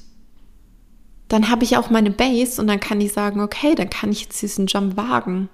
dann 1.29 1.49
habe 1.49 1.63
ich 1.63 1.77
auch 1.77 1.89
meine 1.89 2.11
Base 2.11 2.61
und 2.61 2.67
dann 2.67 2.79
kann 2.79 3.01
ich 3.01 3.11
sagen, 3.11 3.41
okay, 3.41 3.73
dann 3.73 3.89
kann 3.89 4.11
ich 4.11 4.21
jetzt 4.21 4.39
diesen 4.39 4.67
Jump 4.67 4.97
wagen. 4.97 5.49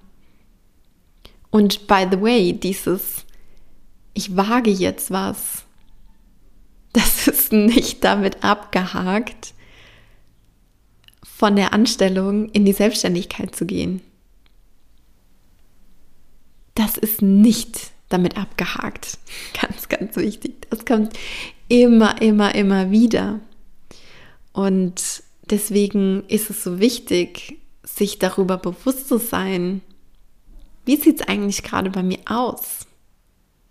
Und 1.52 1.88
by 1.88 2.08
the 2.12 2.20
way, 2.20 2.52
dieses, 2.52 3.26
ich 4.14 4.36
wage 4.36 4.72
jetzt 4.72 5.10
was, 5.10 5.64
das 6.92 7.30
ist 7.30 7.54
nicht 7.54 8.04
damit 8.04 8.44
abgehakt, 8.44 9.54
von 11.24 11.56
der 11.56 11.72
Anstellung 11.72 12.50
in 12.50 12.66
die 12.66 12.74
Selbstständigkeit 12.74 13.56
zu 13.56 13.66
gehen. 13.66 14.02
Das 16.76 16.98
ist 16.98 17.22
nicht 17.22 17.92
damit 18.10 18.38
abgehakt. 18.38 19.18
Ganz, 19.62 19.88
ganz 19.88 20.16
wichtig. 20.16 20.70
Das 20.70 20.86
kommt 20.86 21.14
immer, 21.68 22.22
immer, 22.22 22.56
immer 22.56 22.90
wieder. 22.90 23.40
Und 24.54 25.24
Deswegen 25.50 26.24
ist 26.28 26.50
es 26.50 26.64
so 26.64 26.80
wichtig, 26.80 27.58
sich 27.84 28.20
darüber 28.20 28.58
bewusst 28.58 29.08
zu 29.08 29.18
sein, 29.18 29.82
wie 30.86 30.96
sieht 30.96 31.22
es 31.22 31.28
eigentlich 31.28 31.64
gerade 31.64 31.90
bei 31.90 32.04
mir 32.04 32.20
aus? 32.26 32.86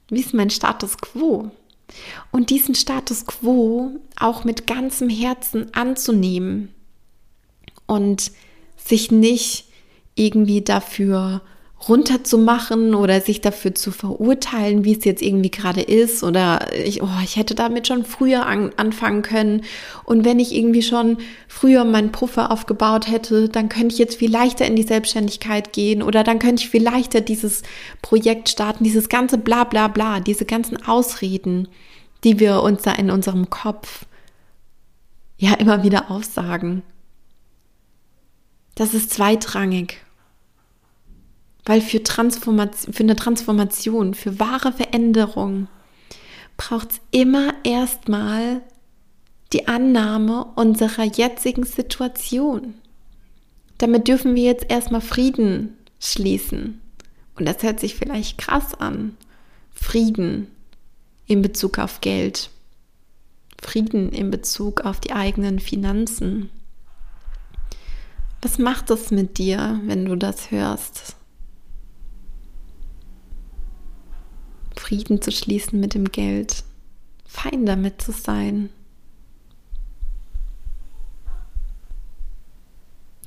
Wie 0.09 0.21
ist 0.21 0.35
mein 0.35 0.51
Status 0.51 0.99
quo? 0.99 1.51
Und 2.33 2.51
diesen 2.51 2.75
Status 2.75 3.27
quo 3.27 3.93
auch 4.19 4.45
mit 4.45 4.67
ganzem 4.67 5.09
Herzen 5.09 5.73
anzunehmen 5.75 6.75
und 7.87 8.33
sich 8.77 9.11
nicht 9.11 9.67
irgendwie 10.15 10.63
dafür 10.63 11.43
runterzumachen 11.87 12.95
oder 12.95 13.21
sich 13.21 13.41
dafür 13.41 13.75
zu 13.75 13.93
verurteilen, 13.93 14.85
wie 14.85 14.97
es 14.97 15.05
jetzt 15.05 15.23
irgendwie 15.23 15.51
gerade 15.51 15.81
ist. 15.81 16.25
Oder 16.25 16.73
ich, 16.75 17.03
oh, 17.03 17.09
ich 17.23 17.37
hätte 17.37 17.55
damit 17.55 17.87
schon 17.87 18.05
früher 18.05 18.47
an, 18.47 18.73
anfangen 18.77 19.23
können. 19.23 19.63
Und 20.05 20.25
wenn 20.25 20.41
ich 20.41 20.55
irgendwie 20.55 20.83
schon 20.83 21.19
früher 21.47 21.85
meinen 21.85 22.11
Puffer 22.11 22.51
aufgebaut 22.51 23.09
hätte, 23.09 23.49
dann 23.49 23.69
könnte 23.69 23.95
ich 23.95 23.99
jetzt 23.99 24.17
viel 24.17 24.31
leichter 24.31 24.67
in 24.67 24.75
die 24.75 24.83
Selbstständigkeit 24.83 25.73
gehen. 25.73 26.03
Oder 26.03 26.25
dann 26.25 26.41
könnte 26.41 26.63
ich 26.65 26.71
viel 26.71 26.83
leichter 26.83 27.21
dieses 27.21 27.63
Projekt 28.03 28.49
starten, 28.49 28.83
dieses 28.83 29.09
ganze 29.09 29.39
bla 29.39 29.65
bla 29.65 29.87
bla, 29.87 30.19
diese 30.19 30.45
ganzen 30.45 30.85
Ausreden, 30.85 31.69
die 32.25 32.41
wir 32.41 32.63
uns 32.63 32.83
da 32.83 32.93
in 32.93 33.11
unserem 33.11 33.51
Kopf 33.51 34.05
ja 35.37 35.55
immer 35.55 35.85
wieder 35.85 36.11
aufsagen. 36.11 36.83
Das 38.75 38.95
ist 38.95 39.11
zweitrangig 39.11 40.03
weil 41.69 41.83
für, 41.83 42.03
Transformation, 42.03 42.95
für 42.95 43.03
eine 43.03 43.15
Transformation, 43.15 44.15
für 44.15 44.41
wahre 44.41 44.73
Veränderung 44.73 45.69
braucht 46.57 46.93
es 46.93 47.01
immer 47.11 47.53
erstmal 47.63 48.63
die 49.53 49.69
Annahme 49.69 50.47
unserer 50.57 51.05
jetzigen 51.05 51.65
Situation. 51.65 52.73
Damit 53.77 54.09
dürfen 54.09 54.35
wir 54.35 54.45
jetzt 54.45 54.65
erstmal 54.71 55.03
Frieden 55.03 55.77
schließen. 56.01 56.81
Und 57.37 57.47
das 57.47 57.63
hört 57.63 57.81
sich 57.81 57.97
vielleicht 57.97 58.39
krass 58.39 58.75
an. 58.75 59.19
Frieden 59.75 60.47
in 61.27 61.43
Bezug 61.43 61.79
auf 61.79 62.01
Geld. 62.01 62.49
Frieden 63.61 64.11
in 64.11 64.31
Bezug 64.31 64.87
auf 64.87 65.01
die 65.01 65.13
eigenen 65.13 65.59
Finanzen. 65.59 66.49
Was 68.41 68.57
macht 68.57 68.89
das 68.89 69.11
mit 69.11 69.37
dir, 69.37 69.83
wenn 69.85 70.07
du 70.07 70.17
das 70.17 70.51
hörst? 70.51 71.18
Frieden 74.79 75.21
zu 75.21 75.31
schließen 75.33 75.81
mit 75.81 75.95
dem 75.95 76.11
Geld, 76.11 76.65
fein 77.27 77.67
damit 77.67 78.01
zu 78.01 78.13
sein. 78.13 78.71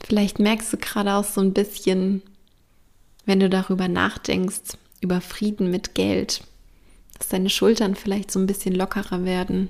Vielleicht 0.03 0.39
merkst 0.39 0.73
du 0.73 0.77
gerade 0.77 1.13
auch 1.13 1.23
so 1.23 1.41
ein 1.41 1.53
bisschen, 1.53 2.21
wenn 3.25 3.39
du 3.39 3.49
darüber 3.49 3.87
nachdenkst, 3.87 4.77
über 4.99 5.21
Frieden 5.21 5.69
mit 5.71 5.95
Geld, 5.95 6.43
dass 7.17 7.29
deine 7.29 7.49
Schultern 7.49 7.95
vielleicht 7.95 8.31
so 8.31 8.39
ein 8.39 8.47
bisschen 8.47 8.75
lockerer 8.75 9.25
werden, 9.25 9.69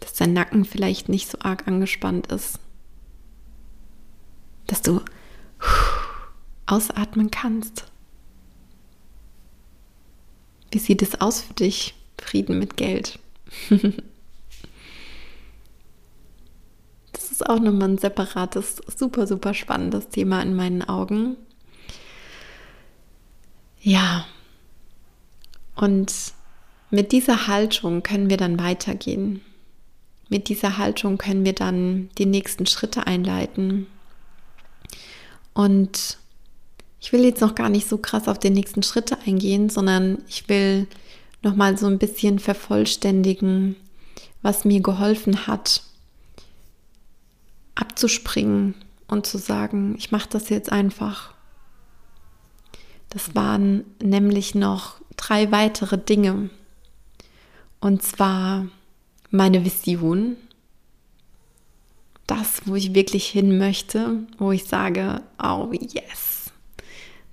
dass 0.00 0.14
dein 0.14 0.32
Nacken 0.32 0.64
vielleicht 0.64 1.08
nicht 1.08 1.30
so 1.30 1.38
arg 1.40 1.66
angespannt 1.68 2.28
ist. 2.28 2.58
dass 4.66 4.82
du 4.82 5.00
ausatmen 6.66 7.30
kannst. 7.30 7.84
Wie 10.70 10.78
sieht 10.78 11.02
es 11.02 11.20
aus 11.20 11.42
für 11.42 11.54
dich? 11.54 11.94
Frieden 12.18 12.58
mit 12.58 12.76
Geld. 12.76 13.18
das 17.12 17.30
ist 17.30 17.46
auch 17.46 17.60
nochmal 17.60 17.90
ein 17.90 17.98
separates, 17.98 18.76
super, 18.96 19.26
super 19.26 19.54
spannendes 19.54 20.08
Thema 20.08 20.42
in 20.42 20.56
meinen 20.56 20.82
Augen. 20.82 21.36
Ja, 23.80 24.26
und 25.76 26.12
mit 26.90 27.12
dieser 27.12 27.46
Haltung 27.46 28.02
können 28.02 28.30
wir 28.30 28.36
dann 28.36 28.58
weitergehen. 28.58 29.42
Mit 30.28 30.48
dieser 30.48 30.78
Haltung 30.78 31.18
können 31.18 31.44
wir 31.44 31.52
dann 31.52 32.10
die 32.18 32.26
nächsten 32.26 32.66
Schritte 32.66 33.06
einleiten. 33.06 33.86
Und 35.54 36.18
ich 37.06 37.12
will 37.12 37.24
jetzt 37.24 37.40
noch 37.40 37.54
gar 37.54 37.68
nicht 37.68 37.88
so 37.88 37.98
krass 37.98 38.26
auf 38.26 38.40
die 38.40 38.50
nächsten 38.50 38.82
Schritte 38.82 39.16
eingehen, 39.24 39.70
sondern 39.70 40.18
ich 40.26 40.48
will 40.48 40.88
noch 41.40 41.54
mal 41.54 41.78
so 41.78 41.86
ein 41.86 41.98
bisschen 41.98 42.40
vervollständigen, 42.40 43.76
was 44.42 44.64
mir 44.64 44.80
geholfen 44.80 45.46
hat, 45.46 45.84
abzuspringen 47.76 48.74
und 49.06 49.24
zu 49.24 49.38
sagen, 49.38 49.94
ich 49.96 50.10
mache 50.10 50.28
das 50.30 50.48
jetzt 50.48 50.72
einfach. 50.72 51.32
Das 53.10 53.36
waren 53.36 53.84
nämlich 54.02 54.56
noch 54.56 54.96
drei 55.16 55.52
weitere 55.52 55.98
Dinge. 55.98 56.50
Und 57.78 58.02
zwar 58.02 58.66
meine 59.30 59.64
Vision, 59.64 60.36
das, 62.26 62.62
wo 62.64 62.74
ich 62.74 62.94
wirklich 62.94 63.28
hin 63.28 63.58
möchte, 63.58 64.26
wo 64.38 64.50
ich 64.50 64.64
sage, 64.64 65.22
oh 65.40 65.70
yes, 65.70 66.35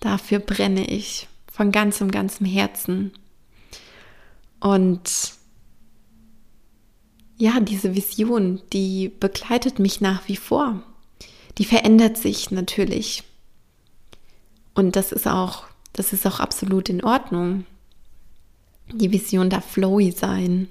dafür 0.03 0.39
brenne 0.39 0.85
ich 0.85 1.27
von 1.51 1.71
ganzem, 1.71 2.11
ganzem 2.11 2.45
Herzen. 2.45 3.11
Und 4.59 5.33
ja, 7.37 7.59
diese 7.59 7.95
Vision, 7.95 8.61
die 8.71 9.09
begleitet 9.09 9.79
mich 9.79 10.01
nach 10.01 10.27
wie 10.27 10.35
vor. 10.35 10.83
Die 11.57 11.65
verändert 11.65 12.17
sich 12.17 12.51
natürlich. 12.51 13.23
Und 14.73 14.95
das 14.95 15.11
ist 15.11 15.27
auch, 15.27 15.65
das 15.93 16.13
ist 16.13 16.25
auch 16.25 16.39
absolut 16.39 16.89
in 16.89 17.03
Ordnung. 17.03 17.65
Die 18.91 19.11
Vision 19.11 19.49
darf 19.49 19.65
flowy 19.65 20.11
sein 20.11 20.67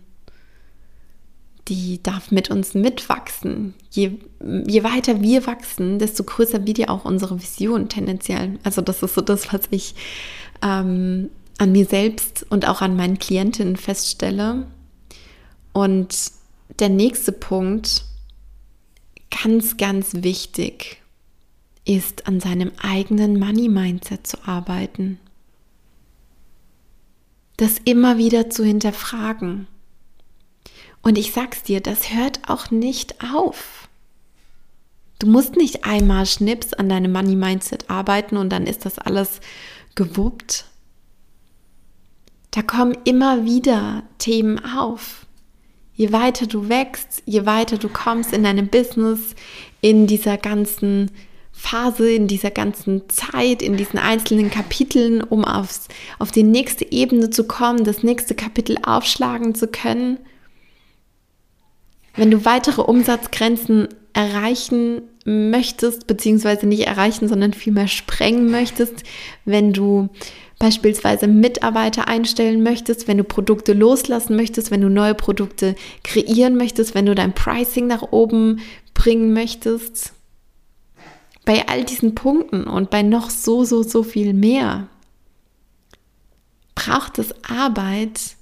die 1.72 2.02
darf 2.02 2.30
mit 2.30 2.50
uns 2.50 2.74
mitwachsen. 2.74 3.72
Je, 3.90 4.18
je 4.66 4.84
weiter 4.84 5.22
wir 5.22 5.46
wachsen, 5.46 5.98
desto 5.98 6.22
größer 6.22 6.66
wird 6.66 6.78
ja 6.78 6.88
auch 6.88 7.06
unsere 7.06 7.40
Vision 7.40 7.88
tendenziell. 7.88 8.58
Also 8.62 8.82
das 8.82 9.02
ist 9.02 9.14
so 9.14 9.22
das, 9.22 9.52
was 9.52 9.62
ich 9.70 9.94
ähm, 10.62 11.30
an 11.58 11.72
mir 11.72 11.86
selbst 11.86 12.44
und 12.50 12.68
auch 12.68 12.82
an 12.82 12.94
meinen 12.94 13.18
Klientinnen 13.18 13.76
feststelle. 13.76 14.66
Und 15.72 16.32
der 16.78 16.90
nächste 16.90 17.32
Punkt, 17.32 18.04
ganz, 19.42 19.78
ganz 19.78 20.10
wichtig, 20.16 21.00
ist 21.86 22.26
an 22.26 22.40
seinem 22.40 22.72
eigenen 22.82 23.38
Money-Mindset 23.38 24.26
zu 24.26 24.36
arbeiten. 24.46 25.18
Das 27.56 27.76
immer 27.84 28.18
wieder 28.18 28.50
zu 28.50 28.62
hinterfragen 28.62 29.68
und 31.02 31.18
ich 31.18 31.32
sag's 31.32 31.62
dir, 31.62 31.80
das 31.80 32.12
hört 32.12 32.40
auch 32.48 32.70
nicht 32.70 33.16
auf. 33.22 33.88
Du 35.18 35.26
musst 35.26 35.56
nicht 35.56 35.84
einmal 35.84 36.26
schnips 36.26 36.72
an 36.74 36.88
deinem 36.88 37.12
Money 37.12 37.36
Mindset 37.36 37.90
arbeiten 37.90 38.36
und 38.36 38.50
dann 38.50 38.66
ist 38.66 38.84
das 38.84 38.98
alles 38.98 39.40
gewuppt. 39.94 40.64
Da 42.50 42.62
kommen 42.62 42.96
immer 43.04 43.44
wieder 43.44 44.02
Themen 44.18 44.60
auf. 44.64 45.26
Je 45.94 46.12
weiter 46.12 46.46
du 46.46 46.68
wächst, 46.68 47.22
je 47.26 47.46
weiter 47.46 47.78
du 47.78 47.88
kommst 47.88 48.32
in 48.32 48.44
deinem 48.44 48.68
Business, 48.68 49.34
in 49.80 50.06
dieser 50.06 50.38
ganzen 50.38 51.10
Phase, 51.52 52.10
in 52.10 52.26
dieser 52.26 52.50
ganzen 52.50 53.08
Zeit, 53.08 53.62
in 53.62 53.76
diesen 53.76 53.98
einzelnen 53.98 54.50
Kapiteln, 54.50 55.22
um 55.22 55.44
aufs, 55.44 55.88
auf 56.18 56.32
die 56.32 56.42
nächste 56.42 56.90
Ebene 56.90 57.30
zu 57.30 57.44
kommen, 57.44 57.84
das 57.84 58.02
nächste 58.02 58.34
Kapitel 58.34 58.78
aufschlagen 58.82 59.54
zu 59.54 59.68
können, 59.68 60.18
wenn 62.14 62.30
du 62.30 62.44
weitere 62.44 62.82
Umsatzgrenzen 62.82 63.88
erreichen 64.12 65.02
möchtest, 65.24 66.06
beziehungsweise 66.06 66.66
nicht 66.66 66.86
erreichen, 66.86 67.28
sondern 67.28 67.52
vielmehr 67.52 67.88
sprengen 67.88 68.50
möchtest, 68.50 69.04
wenn 69.44 69.72
du 69.72 70.10
beispielsweise 70.58 71.26
Mitarbeiter 71.26 72.06
einstellen 72.06 72.62
möchtest, 72.62 73.08
wenn 73.08 73.18
du 73.18 73.24
Produkte 73.24 73.72
loslassen 73.72 74.36
möchtest, 74.36 74.70
wenn 74.70 74.80
du 74.80 74.90
neue 74.90 75.14
Produkte 75.14 75.74
kreieren 76.04 76.56
möchtest, 76.56 76.94
wenn 76.94 77.06
du 77.06 77.14
dein 77.14 77.34
Pricing 77.34 77.86
nach 77.86 78.12
oben 78.12 78.60
bringen 78.94 79.32
möchtest. 79.32 80.12
Bei 81.44 81.66
all 81.66 81.84
diesen 81.84 82.14
Punkten 82.14 82.64
und 82.64 82.90
bei 82.90 83.02
noch 83.02 83.30
so, 83.30 83.64
so, 83.64 83.82
so 83.82 84.04
viel 84.04 84.34
mehr 84.34 84.86
braucht 86.74 87.18
es 87.18 87.34
Arbeit, 87.44 88.36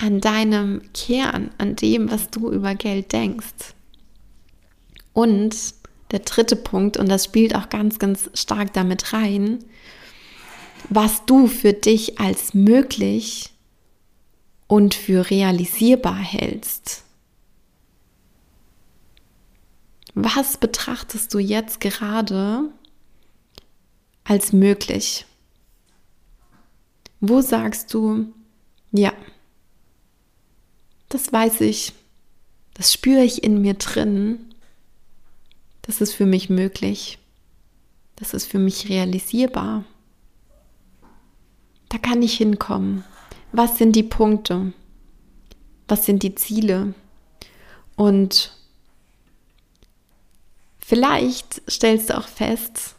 an 0.00 0.20
deinem 0.20 0.80
Kern, 0.94 1.50
an 1.58 1.76
dem, 1.76 2.10
was 2.10 2.30
du 2.30 2.50
über 2.50 2.74
Geld 2.74 3.12
denkst. 3.12 3.74
Und 5.12 5.56
der 6.10 6.20
dritte 6.20 6.56
Punkt, 6.56 6.96
und 6.96 7.08
das 7.08 7.26
spielt 7.26 7.54
auch 7.54 7.68
ganz, 7.68 7.98
ganz 7.98 8.30
stark 8.34 8.72
damit 8.72 9.12
rein, 9.12 9.58
was 10.88 11.26
du 11.26 11.46
für 11.46 11.74
dich 11.74 12.18
als 12.18 12.54
möglich 12.54 13.50
und 14.66 14.94
für 14.94 15.30
realisierbar 15.30 16.16
hältst. 16.16 17.04
Was 20.14 20.56
betrachtest 20.56 21.32
du 21.34 21.38
jetzt 21.38 21.80
gerade 21.80 22.70
als 24.24 24.52
möglich? 24.52 25.26
Wo 27.20 27.42
sagst 27.42 27.92
du, 27.92 28.32
ja, 28.92 29.12
das 31.10 31.30
weiß 31.32 31.60
ich, 31.60 31.92
das 32.72 32.94
spüre 32.94 33.22
ich 33.22 33.44
in 33.44 33.60
mir 33.60 33.74
drin, 33.74 34.54
das 35.82 36.00
ist 36.00 36.14
für 36.14 36.24
mich 36.24 36.48
möglich, 36.48 37.18
das 38.16 38.32
ist 38.32 38.46
für 38.46 38.58
mich 38.58 38.88
realisierbar. 38.88 39.84
Da 41.90 41.98
kann 41.98 42.22
ich 42.22 42.34
hinkommen. 42.34 43.04
Was 43.52 43.76
sind 43.76 43.96
die 43.96 44.04
Punkte? 44.04 44.72
Was 45.88 46.06
sind 46.06 46.22
die 46.22 46.36
Ziele? 46.36 46.94
Und 47.96 48.56
vielleicht 50.78 51.60
stellst 51.68 52.10
du 52.10 52.18
auch 52.18 52.28
fest, 52.28 52.94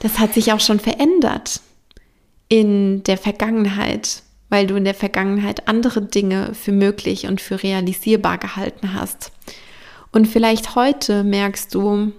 das 0.00 0.18
hat 0.18 0.34
sich 0.34 0.52
auch 0.52 0.60
schon 0.60 0.80
verändert 0.80 1.60
in 2.48 3.04
der 3.04 3.18
Vergangenheit 3.18 4.22
weil 4.48 4.66
du 4.66 4.76
in 4.76 4.84
der 4.84 4.94
Vergangenheit 4.94 5.68
andere 5.68 6.02
Dinge 6.02 6.54
für 6.54 6.72
möglich 6.72 7.26
und 7.26 7.40
für 7.40 7.62
realisierbar 7.62 8.38
gehalten 8.38 8.94
hast. 8.94 9.32
Und 10.12 10.26
vielleicht 10.26 10.76
heute 10.76 11.24
merkst 11.24 11.74
du, 11.74 12.12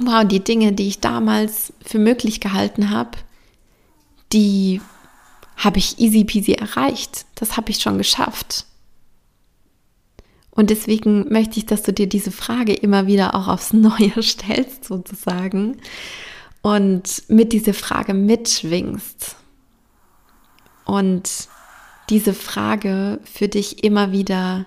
wow, 0.00 0.24
die 0.24 0.42
Dinge, 0.42 0.72
die 0.72 0.88
ich 0.88 1.00
damals 1.00 1.72
für 1.84 1.98
möglich 1.98 2.40
gehalten 2.40 2.90
habe, 2.90 3.18
die 4.32 4.80
habe 5.56 5.78
ich 5.78 5.98
easy 5.98 6.24
peasy 6.24 6.52
erreicht. 6.52 7.26
Das 7.34 7.56
habe 7.56 7.70
ich 7.70 7.80
schon 7.80 7.98
geschafft. 7.98 8.66
Und 10.50 10.70
deswegen 10.70 11.32
möchte 11.32 11.58
ich, 11.58 11.66
dass 11.66 11.82
du 11.82 11.92
dir 11.92 12.06
diese 12.06 12.30
Frage 12.30 12.74
immer 12.74 13.06
wieder 13.06 13.34
auch 13.34 13.48
aufs 13.48 13.72
Neue 13.72 14.22
stellst, 14.22 14.84
sozusagen, 14.84 15.78
und 16.62 17.24
mit 17.28 17.52
dieser 17.52 17.74
Frage 17.74 18.14
mitschwingst 18.14 19.36
und 20.84 21.48
diese 22.10 22.34
Frage 22.34 23.20
für 23.24 23.48
dich 23.48 23.84
immer 23.84 24.12
wieder 24.12 24.66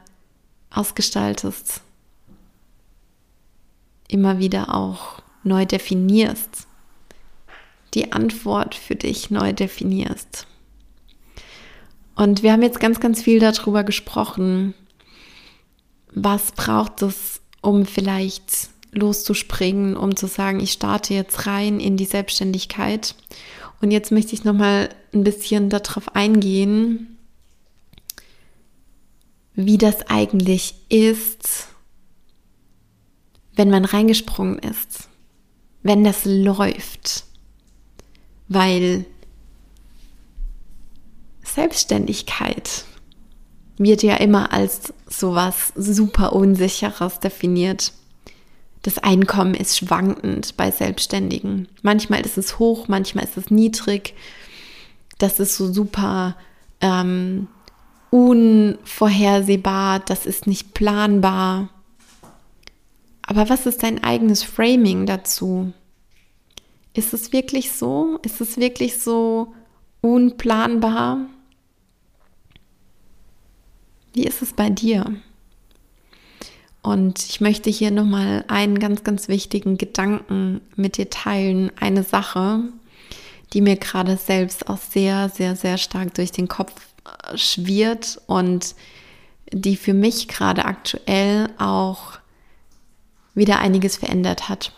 ausgestaltest, 0.71 1.81
immer 4.07 4.39
wieder 4.39 4.73
auch 4.73 5.21
neu 5.43 5.65
definierst, 5.65 6.67
die 7.93 8.11
Antwort 8.11 8.75
für 8.75 8.95
dich 8.95 9.29
neu 9.31 9.53
definierst. 9.53 10.47
Und 12.15 12.43
wir 12.43 12.51
haben 12.51 12.61
jetzt 12.61 12.79
ganz, 12.79 12.99
ganz 12.99 13.21
viel 13.21 13.39
darüber 13.39 13.83
gesprochen, 13.83 14.73
was 16.13 16.53
braucht 16.53 17.01
es, 17.01 17.41
um 17.61 17.85
vielleicht 17.85 18.69
loszuspringen, 18.91 19.97
um 19.97 20.15
zu 20.15 20.27
sagen, 20.27 20.61
ich 20.61 20.71
starte 20.71 21.13
jetzt 21.13 21.45
rein 21.45 21.79
in 21.79 21.97
die 21.97 22.05
Selbstständigkeit. 22.05 23.15
Und 23.85 23.91
jetzt 23.91 24.11
möchte 24.11 24.33
ich 24.33 24.43
noch 24.43 24.55
mal 24.55 24.89
ein 25.13 25.23
bisschen 25.23 25.69
darauf 25.69 26.15
eingehen, 26.15 27.19
wie 29.53 29.77
das 29.77 30.09
eigentlich 30.09 30.73
ist, 30.89 31.67
wenn 33.53 33.69
man 33.69 33.85
reingesprungen 33.85 34.57
ist. 34.57 35.07
wenn 35.83 36.03
das 36.03 36.25
läuft, 36.25 37.25
weil 38.47 39.05
Selbstständigkeit 41.43 42.85
wird 43.77 44.01
ja 44.01 44.15
immer 44.15 44.51
als 44.51 44.95
sowas 45.07 45.73
super 45.75 46.33
Unsicheres 46.33 47.19
definiert. 47.19 47.93
Das 48.85 48.99
Einkommen 48.99 49.55
ist 49.55 49.79
schwankend 49.79 50.57
bei 50.57 50.69
Selbstständigen. 50.69 51.67
Manchmal 51.81 52.21
ist 52.23 52.37
es 52.37 52.59
hoch, 52.59 52.87
manchmal 52.87 53.23
ist 53.23 53.35
es 53.35 53.49
niedrig. 53.49 54.13
Das 55.17 55.39
ist 55.39 55.57
so 55.57 55.73
super 55.73 56.35
ähm, 56.81 57.47
unvorhersehbar, 58.11 60.01
das 60.01 60.27
ist 60.27 60.45
nicht 60.45 60.75
planbar. 60.75 61.69
Aber 63.23 63.49
was 63.49 63.65
ist 63.65 63.81
dein 63.81 64.03
eigenes 64.03 64.43
Framing 64.43 65.07
dazu? 65.07 65.73
Ist 66.93 67.11
es 67.15 67.33
wirklich 67.33 67.71
so? 67.71 68.19
Ist 68.21 68.39
es 68.39 68.57
wirklich 68.57 68.99
so 68.99 69.55
unplanbar? 70.01 71.21
Wie 74.13 74.25
ist 74.25 74.43
es 74.43 74.53
bei 74.53 74.69
dir? 74.69 75.15
Und 76.85 77.25
ich 77.27 77.41
möchte 77.41 77.71
hier 77.71 77.89
nochmal 77.89 78.45
einen 78.47 78.77
ganz, 78.77 79.03
ganz 79.03 79.27
wichtigen 79.27 79.79
Gedanken 79.79 80.61
mit 80.75 80.97
dir 80.97 81.09
teilen. 81.09 81.71
Eine 81.79 82.03
Sache, 82.03 82.61
die 83.53 83.61
mir 83.61 83.75
gerade 83.75 84.17
selbst 84.17 84.69
auch 84.69 84.77
sehr, 84.77 85.29
sehr, 85.29 85.55
sehr 85.55 85.79
stark 85.79 86.13
durch 86.13 86.31
den 86.31 86.47
Kopf 86.47 86.73
äh, 87.03 87.35
schwirrt 87.39 88.21
und 88.27 88.75
die 89.51 89.77
für 89.77 89.95
mich 89.95 90.27
gerade 90.27 90.65
aktuell 90.65 91.49
auch 91.57 92.19
wieder 93.33 93.57
einiges 93.57 93.97
verändert 93.97 94.47
hat. 94.47 94.71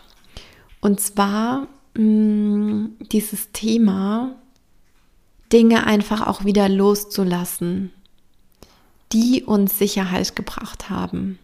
Und 0.80 1.00
zwar 1.00 1.66
mh, 1.92 2.02
mm, 2.02 2.96
dieses 3.12 3.52
Thema, 3.52 4.34
Dinge 5.52 5.86
einfach 5.86 6.26
auch 6.26 6.46
wieder 6.46 6.70
loszulassen, 6.70 7.92
die 9.12 9.42
uns 9.44 9.78
Sicherheit 9.78 10.34
gebracht 10.34 10.88
haben. 10.88 11.38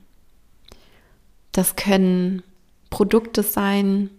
Das 1.55 1.77
können 1.77 2.43
Produkte 2.91 3.45
sein, 3.45 4.11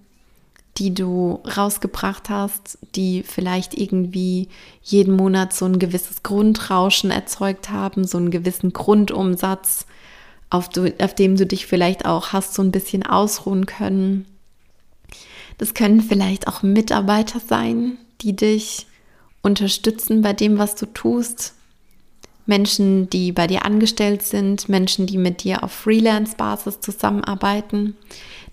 die 0.77 0.93
du 0.93 1.41
rausgebracht 1.57 2.29
hast, 2.29 2.77
die 2.95 3.23
vielleicht 3.23 3.73
irgendwie 3.73 4.47
jeden 4.81 5.17
Monat 5.17 5.51
so 5.51 5.65
ein 5.65 5.77
gewisses 5.77 6.23
Grundrauschen 6.23 7.11
erzeugt 7.11 7.69
haben, 7.69 8.05
so 8.05 8.17
einen 8.17 8.31
gewissen 8.31 8.71
Grundumsatz, 8.71 9.85
auf, 10.49 10.69
du, 10.69 10.93
auf 11.01 11.13
dem 11.13 11.35
du 11.35 11.45
dich 11.45 11.65
vielleicht 11.65 12.05
auch 12.05 12.31
hast 12.31 12.53
so 12.53 12.61
ein 12.61 12.71
bisschen 12.71 13.03
ausruhen 13.03 13.65
können. 13.65 14.25
Das 15.57 15.73
können 15.73 15.99
vielleicht 15.99 16.47
auch 16.47 16.63
Mitarbeiter 16.63 17.41
sein, 17.41 17.97
die 18.21 18.33
dich 18.33 18.87
unterstützen 19.41 20.21
bei 20.21 20.31
dem, 20.31 20.57
was 20.57 20.75
du 20.75 20.85
tust. 20.85 21.54
Menschen, 22.45 23.09
die 23.09 23.31
bei 23.31 23.47
dir 23.47 23.65
angestellt 23.65 24.23
sind, 24.23 24.69
Menschen, 24.69 25.07
die 25.07 25.17
mit 25.17 25.43
dir 25.43 25.63
auf 25.63 25.71
Freelance-Basis 25.71 26.79
zusammenarbeiten. 26.79 27.95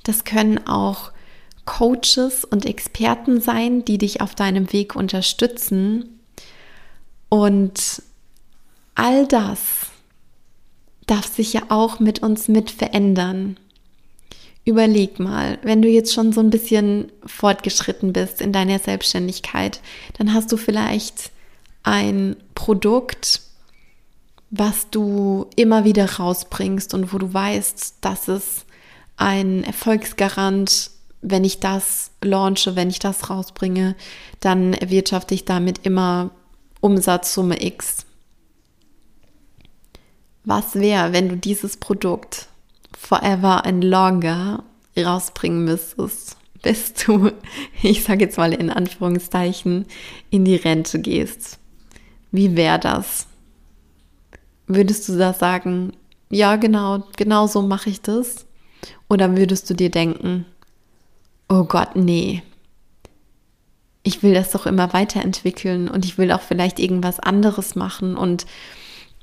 Das 0.02 0.24
können 0.24 0.66
auch 0.66 1.12
Coaches 1.64 2.44
und 2.44 2.66
Experten 2.66 3.40
sein, 3.40 3.84
die 3.84 3.98
dich 3.98 4.20
auf 4.20 4.34
deinem 4.34 4.72
Weg 4.72 4.96
unterstützen. 4.96 6.20
Und 7.28 8.02
all 8.94 9.26
das 9.26 9.60
darf 11.06 11.26
sich 11.26 11.52
ja 11.52 11.62
auch 11.68 12.00
mit 12.00 12.22
uns 12.22 12.48
mit 12.48 12.70
verändern. 12.70 13.58
Überleg 14.64 15.18
mal, 15.18 15.58
wenn 15.62 15.82
du 15.82 15.88
jetzt 15.88 16.14
schon 16.14 16.32
so 16.32 16.40
ein 16.40 16.50
bisschen 16.50 17.10
fortgeschritten 17.26 18.12
bist 18.12 18.40
in 18.40 18.52
deiner 18.52 18.78
Selbstständigkeit, 18.78 19.80
dann 20.18 20.34
hast 20.34 20.52
du 20.52 20.56
vielleicht 20.56 21.32
ein 21.82 22.36
Produkt, 22.54 23.40
was 24.52 24.88
du 24.90 25.46
immer 25.56 25.84
wieder 25.84 26.08
rausbringst 26.08 26.94
und 26.94 27.12
wo 27.12 27.18
du 27.18 27.34
weißt, 27.34 27.96
dass 28.02 28.28
es 28.28 28.64
ein 29.16 29.64
Erfolgsgarant 29.64 30.92
wenn 31.22 31.44
ich 31.44 31.60
das 31.60 32.10
launche, 32.22 32.76
wenn 32.76 32.90
ich 32.90 32.98
das 32.98 33.30
rausbringe, 33.30 33.94
dann 34.40 34.74
erwirtschafte 34.74 35.34
ich 35.34 35.44
damit 35.44 35.86
immer 35.86 36.30
Umsatzsumme 36.80 37.62
X. 37.64 38.04
Was 40.44 40.74
wäre, 40.74 41.12
wenn 41.12 41.28
du 41.28 41.36
dieses 41.36 41.76
Produkt 41.76 42.48
forever 42.98 43.64
and 43.64 43.84
longer 43.84 44.64
rausbringen 44.98 45.64
müsstest, 45.64 46.36
bis 46.62 46.92
du, 46.94 47.30
ich 47.82 48.02
sage 48.02 48.24
jetzt 48.24 48.36
mal 48.36 48.52
in 48.52 48.68
Anführungszeichen, 48.68 49.86
in 50.30 50.44
die 50.44 50.56
Rente 50.56 51.00
gehst? 51.00 51.58
Wie 52.32 52.56
wäre 52.56 52.80
das? 52.80 53.28
Würdest 54.66 55.08
du 55.08 55.16
da 55.16 55.32
sagen, 55.32 55.92
ja, 56.30 56.56
genau, 56.56 57.04
genau 57.16 57.46
so 57.46 57.62
mache 57.62 57.90
ich 57.90 58.00
das? 58.00 58.46
Oder 59.08 59.36
würdest 59.36 59.68
du 59.68 59.74
dir 59.74 59.90
denken, 59.90 60.46
oh 61.48 61.64
Gott, 61.64 61.94
nee. 61.94 62.42
Ich 64.02 64.22
will 64.22 64.34
das 64.34 64.50
doch 64.50 64.66
immer 64.66 64.92
weiterentwickeln 64.92 65.88
und 65.88 66.04
ich 66.04 66.18
will 66.18 66.32
auch 66.32 66.40
vielleicht 66.40 66.80
irgendwas 66.80 67.20
anderes 67.20 67.76
machen 67.76 68.16
und 68.16 68.46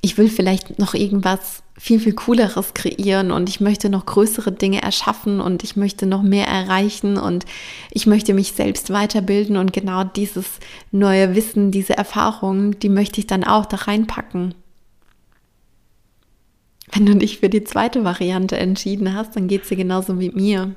ich 0.01 0.17
will 0.17 0.29
vielleicht 0.29 0.79
noch 0.79 0.93
irgendwas 0.93 1.63
viel, 1.77 1.99
viel 1.99 2.13
cooleres 2.13 2.73
kreieren 2.73 3.31
und 3.31 3.49
ich 3.49 3.59
möchte 3.59 3.89
noch 3.89 4.05
größere 4.05 4.51
Dinge 4.51 4.81
erschaffen 4.81 5.41
und 5.41 5.63
ich 5.63 5.75
möchte 5.75 6.05
noch 6.05 6.21
mehr 6.21 6.47
erreichen 6.47 7.17
und 7.17 7.45
ich 7.91 8.05
möchte 8.05 8.33
mich 8.33 8.53
selbst 8.53 8.91
weiterbilden 8.91 9.57
und 9.57 9.73
genau 9.73 10.03
dieses 10.03 10.59
neue 10.91 11.35
Wissen, 11.35 11.71
diese 11.71 11.97
Erfahrungen, 11.97 12.79
die 12.79 12.89
möchte 12.89 13.19
ich 13.19 13.27
dann 13.27 13.43
auch 13.43 13.65
da 13.65 13.77
reinpacken. 13.77 14.53
Wenn 16.91 17.05
du 17.05 17.15
dich 17.15 17.39
für 17.39 17.49
die 17.49 17.63
zweite 17.63 18.03
Variante 18.03 18.57
entschieden 18.57 19.13
hast, 19.13 19.35
dann 19.35 19.47
geht 19.47 19.63
es 19.63 19.69
dir 19.69 19.77
genauso 19.77 20.19
wie 20.19 20.31
mir 20.31 20.75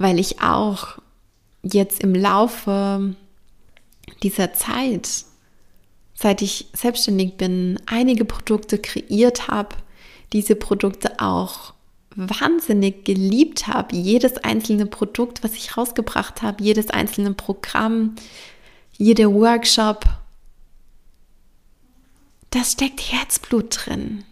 weil 0.00 0.18
ich 0.18 0.40
auch 0.40 0.96
jetzt 1.62 2.02
im 2.02 2.14
Laufe 2.14 3.14
dieser 4.22 4.54
Zeit, 4.54 5.26
seit 6.14 6.40
ich 6.40 6.68
selbstständig 6.72 7.36
bin, 7.36 7.78
einige 7.84 8.24
Produkte 8.24 8.78
kreiert 8.78 9.48
habe, 9.48 9.76
diese 10.32 10.56
Produkte 10.56 11.20
auch 11.20 11.74
wahnsinnig 12.16 13.04
geliebt 13.04 13.66
habe. 13.66 13.94
Jedes 13.94 14.38
einzelne 14.38 14.86
Produkt, 14.86 15.44
was 15.44 15.52
ich 15.52 15.76
rausgebracht 15.76 16.40
habe, 16.40 16.64
jedes 16.64 16.88
einzelne 16.88 17.34
Programm, 17.34 18.16
jeder 18.96 19.30
Workshop, 19.30 20.06
da 22.48 22.64
steckt 22.64 23.00
Herzblut 23.12 23.84
drin. 23.84 24.24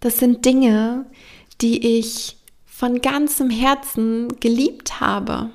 Das 0.00 0.18
sind 0.18 0.44
Dinge, 0.44 1.06
die 1.60 1.98
ich 1.98 2.36
von 2.64 3.02
ganzem 3.02 3.50
Herzen 3.50 4.40
geliebt 4.40 5.00
habe 5.00 5.50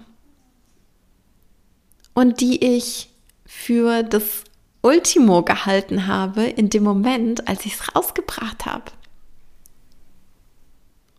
und 2.13 2.39
die 2.41 2.63
ich 2.63 3.09
für 3.45 4.03
das 4.03 4.43
Ultimo 4.83 5.41
gehalten 5.41 6.05
habe 6.05 6.43
in 6.43 6.69
dem 6.69 6.83
Moment, 6.83 7.47
als 7.47 7.65
ich 7.65 7.73
es 7.73 7.95
rausgebracht 7.95 8.67
habe. 8.67 8.91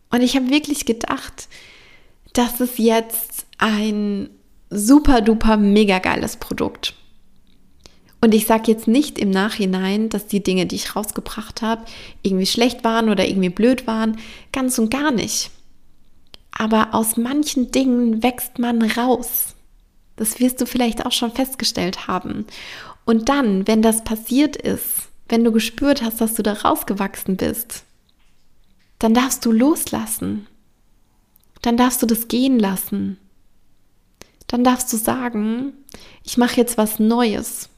Und 0.09 0.21
ich 0.21 0.37
habe 0.37 0.49
wirklich 0.49 0.85
gedacht, 0.85 1.49
das 2.31 2.61
ist 2.61 2.79
jetzt 2.79 3.45
ein 3.57 4.29
super 4.69 5.19
duper 5.21 5.57
mega 5.57 5.99
geiles 5.99 6.37
Produkt. 6.37 6.93
Und 8.19 8.33
ich 8.33 8.47
sage 8.47 8.71
jetzt 8.71 8.87
nicht 8.87 9.19
im 9.19 9.29
Nachhinein, 9.29 10.09
dass 10.09 10.27
die 10.27 10.41
Dinge, 10.41 10.65
die 10.65 10.75
ich 10.75 10.95
rausgebracht 10.95 11.61
habe, 11.61 11.85
irgendwie 12.23 12.47
schlecht 12.47 12.83
waren 12.83 13.09
oder 13.09 13.27
irgendwie 13.27 13.49
blöd 13.49 13.85
waren. 13.85 14.17
Ganz 14.51 14.79
und 14.79 14.89
gar 14.89 15.11
nicht. 15.11 15.51
Aber 16.51 16.95
aus 16.95 17.17
manchen 17.17 17.69
Dingen 17.69 18.23
wächst 18.23 18.57
man 18.57 18.81
raus. 18.81 19.55
Das 20.15 20.39
wirst 20.39 20.59
du 20.59 20.65
vielleicht 20.65 21.05
auch 21.05 21.11
schon 21.11 21.31
festgestellt 21.31 22.07
haben. 22.07 22.47
Und 23.05 23.29
dann, 23.29 23.67
wenn 23.67 23.83
das 23.83 24.03
passiert 24.03 24.55
ist, 24.55 25.09
wenn 25.29 25.43
du 25.43 25.51
gespürt 25.51 26.01
hast, 26.01 26.19
dass 26.19 26.33
du 26.33 26.41
da 26.41 26.53
rausgewachsen 26.53 27.37
bist, 27.37 27.83
dann 28.99 29.13
darfst 29.13 29.45
du 29.45 29.51
loslassen. 29.51 30.47
Dann 31.61 31.77
darfst 31.77 32.01
du 32.01 32.07
das 32.07 32.27
gehen 32.27 32.59
lassen. 32.59 33.17
Dann 34.47 34.63
darfst 34.63 34.91
du 34.91 34.97
sagen, 34.97 35.73
ich 36.23 36.37
mache 36.37 36.57
jetzt 36.57 36.77
was 36.77 36.99
Neues. 36.99 37.69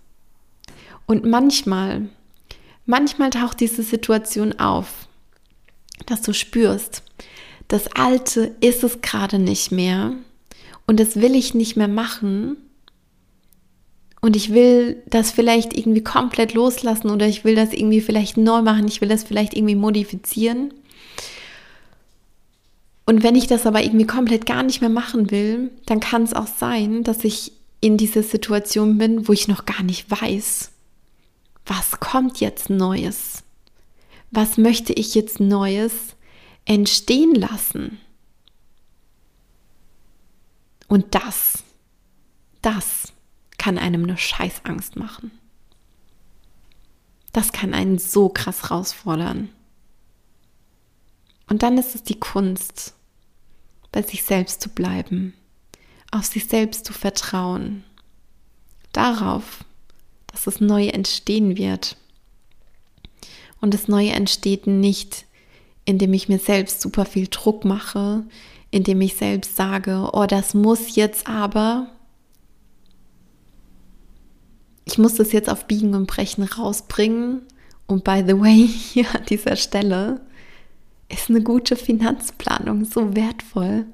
Und 1.09 1.25
manchmal, 1.25 2.07
manchmal 2.85 3.31
taucht 3.31 3.61
diese 3.61 3.81
Situation 3.81 4.59
auf, 4.59 5.07
dass 6.05 6.21
du 6.21 6.33
spürst, 6.33 7.01
das 7.67 7.87
Alte 7.95 8.55
ist 8.61 8.83
es 8.83 9.01
gerade 9.01 9.39
nicht 9.39 9.71
mehr 9.71 10.13
und 10.85 10.99
das 10.99 11.15
will 11.15 11.33
ich 11.33 11.55
nicht 11.55 11.75
mehr 11.75 11.87
machen. 11.87 12.57
Und 14.21 14.35
ich 14.35 14.53
will 14.53 15.01
das 15.07 15.31
vielleicht 15.31 15.75
irgendwie 15.75 16.03
komplett 16.03 16.53
loslassen 16.53 17.09
oder 17.09 17.25
ich 17.25 17.43
will 17.43 17.55
das 17.55 17.73
irgendwie 17.73 18.01
vielleicht 18.01 18.37
neu 18.37 18.61
machen, 18.61 18.87
ich 18.87 19.01
will 19.01 19.09
das 19.09 19.23
vielleicht 19.23 19.55
irgendwie 19.55 19.73
modifizieren. 19.73 20.75
Und 23.07 23.23
wenn 23.23 23.35
ich 23.35 23.47
das 23.47 23.65
aber 23.65 23.81
irgendwie 23.83 24.05
komplett 24.05 24.45
gar 24.45 24.61
nicht 24.61 24.81
mehr 24.81 24.91
machen 24.91 25.31
will, 25.31 25.71
dann 25.87 26.01
kann 26.01 26.21
es 26.21 26.35
auch 26.35 26.45
sein, 26.45 27.03
dass 27.03 27.23
ich 27.23 27.51
in 27.81 27.97
dieser 27.97 28.21
Situation 28.21 28.99
bin, 28.99 29.27
wo 29.27 29.33
ich 29.33 29.47
noch 29.47 29.65
gar 29.65 29.81
nicht 29.81 30.11
weiß, 30.11 30.69
was 31.69 31.99
kommt 31.99 32.39
jetzt 32.39 32.71
Neues? 32.71 33.43
Was 34.31 34.57
möchte 34.57 34.91
ich 34.91 35.13
jetzt 35.13 35.39
Neues 35.39 36.15
entstehen 36.65 37.35
lassen? 37.35 37.99
Und 40.87 41.13
das, 41.13 41.63
das 42.63 43.13
kann 43.59 43.77
einem 43.77 44.03
eine 44.03 44.17
Scheißangst 44.17 44.95
machen. 44.95 45.31
Das 47.33 47.51
kann 47.51 47.75
einen 47.75 47.99
so 47.99 48.29
krass 48.29 48.63
herausfordern. 48.63 49.49
Und 51.47 51.61
dann 51.61 51.77
ist 51.77 51.93
es 51.93 52.01
die 52.01 52.19
Kunst, 52.19 52.95
bei 53.91 54.01
sich 54.01 54.23
selbst 54.23 54.61
zu 54.61 54.69
bleiben, 54.69 55.35
auf 56.11 56.25
sich 56.25 56.47
selbst 56.47 56.85
zu 56.85 56.93
vertrauen, 56.93 57.83
darauf, 58.91 59.63
dass 60.31 60.43
das 60.43 60.59
Neue 60.59 60.93
entstehen 60.93 61.57
wird. 61.57 61.97
Und 63.61 63.73
das 63.73 63.87
Neue 63.87 64.11
entsteht 64.11 64.67
nicht, 64.67 65.25
indem 65.85 66.13
ich 66.13 66.29
mir 66.29 66.39
selbst 66.39 66.81
super 66.81 67.05
viel 67.05 67.27
Druck 67.27 67.65
mache, 67.65 68.23
indem 68.71 69.01
ich 69.01 69.15
selbst 69.15 69.55
sage, 69.55 70.09
oh, 70.13 70.25
das 70.25 70.53
muss 70.53 70.95
jetzt 70.95 71.27
aber, 71.27 71.87
ich 74.85 74.97
muss 74.97 75.15
das 75.15 75.31
jetzt 75.31 75.49
auf 75.49 75.65
Biegen 75.65 75.93
und 75.93 76.07
Brechen 76.07 76.43
rausbringen. 76.43 77.41
Und 77.87 78.03
by 78.03 78.23
the 78.25 78.39
way, 78.39 78.67
hier 78.93 79.05
an 79.13 79.25
dieser 79.25 79.55
Stelle 79.55 80.21
ist 81.09 81.29
eine 81.29 81.41
gute 81.41 81.75
Finanzplanung 81.75 82.85
so 82.85 83.15
wertvoll, 83.15 83.85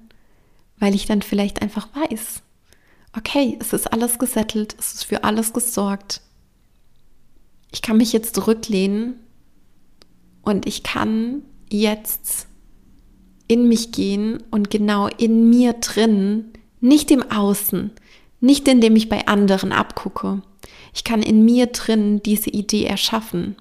weil 0.80 0.96
ich 0.96 1.06
dann 1.06 1.22
vielleicht 1.22 1.62
einfach 1.62 1.88
weiß, 1.96 2.42
okay, 3.18 3.58
es 3.60 3.74
ist 3.74 3.92
alles 3.92 4.20
gesettelt, 4.20 4.76
es 4.78 4.96
ist 4.96 5.04
für 5.06 5.24
alles 5.24 5.54
gesorgt. 5.54 6.22
Ich 7.76 7.82
kann 7.82 7.98
mich 7.98 8.14
jetzt 8.14 8.36
zurücklehnen 8.36 9.20
und 10.44 10.66
ich 10.66 10.82
kann 10.82 11.42
jetzt 11.70 12.48
in 13.50 13.68
mich 13.68 13.92
gehen 13.92 14.42
und 14.50 14.72
genau 14.72 15.08
in 15.08 15.50
mir 15.50 15.74
drin, 15.74 16.54
nicht 16.80 17.12
im 17.12 17.30
Außen, 17.30 17.92
nicht 18.40 18.70
indem 18.70 18.96
ich 18.96 19.10
bei 19.10 19.28
anderen 19.28 19.74
abgucke, 19.74 20.42
ich 20.94 21.04
kann 21.04 21.22
in 21.22 21.44
mir 21.44 21.66
drin 21.66 22.24
diese 22.24 22.50
Idee 22.50 22.86
erschaffen 22.86 23.58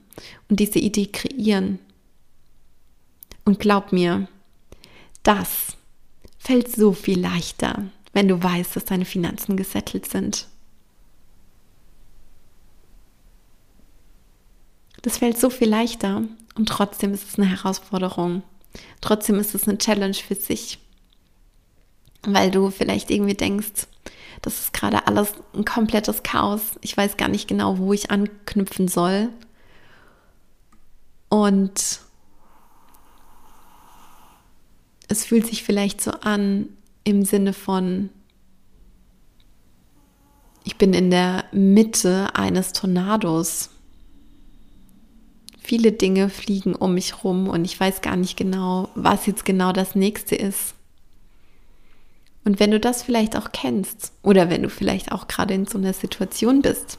und 0.48 0.60
diese 0.60 0.78
Idee 0.78 1.06
kreieren. 1.06 1.80
Und 3.44 3.58
glaub 3.58 3.90
mir, 3.90 4.28
das 5.24 5.76
fällt 6.38 6.70
so 6.70 6.92
viel 6.92 7.18
leichter, 7.18 7.90
wenn 8.12 8.28
du 8.28 8.40
weißt, 8.40 8.76
dass 8.76 8.84
deine 8.84 9.06
Finanzen 9.06 9.56
gesettelt 9.56 10.08
sind. 10.08 10.46
Das 15.04 15.18
fällt 15.18 15.38
so 15.38 15.50
viel 15.50 15.68
leichter 15.68 16.22
und 16.54 16.66
trotzdem 16.66 17.12
ist 17.12 17.28
es 17.28 17.38
eine 17.38 17.46
Herausforderung. 17.46 18.42
Trotzdem 19.02 19.38
ist 19.38 19.54
es 19.54 19.68
eine 19.68 19.76
Challenge 19.76 20.14
für 20.14 20.34
sich, 20.34 20.78
weil 22.22 22.50
du 22.50 22.70
vielleicht 22.70 23.10
irgendwie 23.10 23.34
denkst, 23.34 23.86
das 24.40 24.60
ist 24.60 24.72
gerade 24.72 25.06
alles 25.06 25.34
ein 25.54 25.66
komplettes 25.66 26.22
Chaos. 26.22 26.62
Ich 26.80 26.96
weiß 26.96 27.18
gar 27.18 27.28
nicht 27.28 27.48
genau, 27.48 27.76
wo 27.76 27.92
ich 27.92 28.10
anknüpfen 28.10 28.88
soll. 28.88 29.28
Und 31.28 32.00
es 35.08 35.26
fühlt 35.26 35.46
sich 35.46 35.64
vielleicht 35.64 36.00
so 36.00 36.12
an 36.12 36.70
im 37.04 37.26
Sinne 37.26 37.52
von, 37.52 38.08
ich 40.64 40.78
bin 40.78 40.94
in 40.94 41.10
der 41.10 41.44
Mitte 41.52 42.34
eines 42.34 42.72
Tornados. 42.72 43.68
Viele 45.66 45.92
Dinge 45.92 46.28
fliegen 46.28 46.74
um 46.74 46.92
mich 46.92 47.24
rum 47.24 47.48
und 47.48 47.64
ich 47.64 47.80
weiß 47.80 48.02
gar 48.02 48.16
nicht 48.16 48.36
genau, 48.36 48.90
was 48.94 49.24
jetzt 49.24 49.46
genau 49.46 49.72
das 49.72 49.94
nächste 49.94 50.36
ist. 50.36 50.74
Und 52.44 52.60
wenn 52.60 52.70
du 52.70 52.78
das 52.78 53.02
vielleicht 53.02 53.34
auch 53.34 53.50
kennst 53.50 54.12
oder 54.22 54.50
wenn 54.50 54.62
du 54.62 54.68
vielleicht 54.68 55.10
auch 55.10 55.26
gerade 55.26 55.54
in 55.54 55.66
so 55.66 55.78
einer 55.78 55.94
Situation 55.94 56.60
bist, 56.60 56.98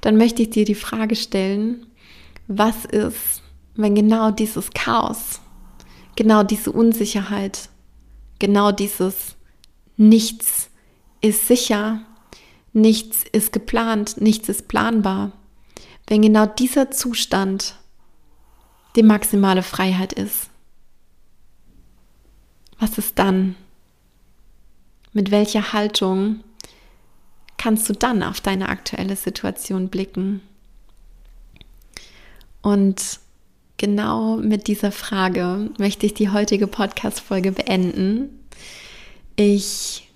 dann 0.00 0.16
möchte 0.16 0.40
ich 0.40 0.48
dir 0.48 0.64
die 0.64 0.74
Frage 0.74 1.14
stellen, 1.16 1.84
was 2.48 2.86
ist, 2.86 3.42
wenn 3.74 3.94
genau 3.94 4.30
dieses 4.30 4.70
Chaos, 4.70 5.42
genau 6.16 6.44
diese 6.44 6.72
Unsicherheit, 6.72 7.68
genau 8.38 8.72
dieses 8.72 9.36
Nichts 9.98 10.70
ist 11.20 11.46
sicher, 11.46 12.00
nichts 12.72 13.22
ist 13.30 13.52
geplant, 13.52 14.18
nichts 14.18 14.48
ist 14.48 14.66
planbar, 14.66 15.32
wenn 16.06 16.22
genau 16.22 16.46
dieser 16.46 16.90
Zustand 16.90 17.76
die 18.96 19.02
maximale 19.02 19.62
Freiheit 19.62 20.12
ist. 20.12 20.50
Was 22.78 22.98
ist 22.98 23.18
dann? 23.18 23.54
Mit 25.12 25.30
welcher 25.30 25.72
Haltung 25.72 26.40
kannst 27.56 27.88
du 27.88 27.92
dann 27.92 28.22
auf 28.22 28.40
deine 28.40 28.68
aktuelle 28.68 29.16
Situation 29.16 29.88
blicken? 29.88 30.40
Und 32.60 33.20
genau 33.76 34.36
mit 34.36 34.68
dieser 34.68 34.92
Frage 34.92 35.70
möchte 35.78 36.06
ich 36.06 36.14
die 36.14 36.30
heutige 36.30 36.66
Podcast-Folge 36.66 37.52
beenden. 37.52 38.30
Ich 39.36 40.08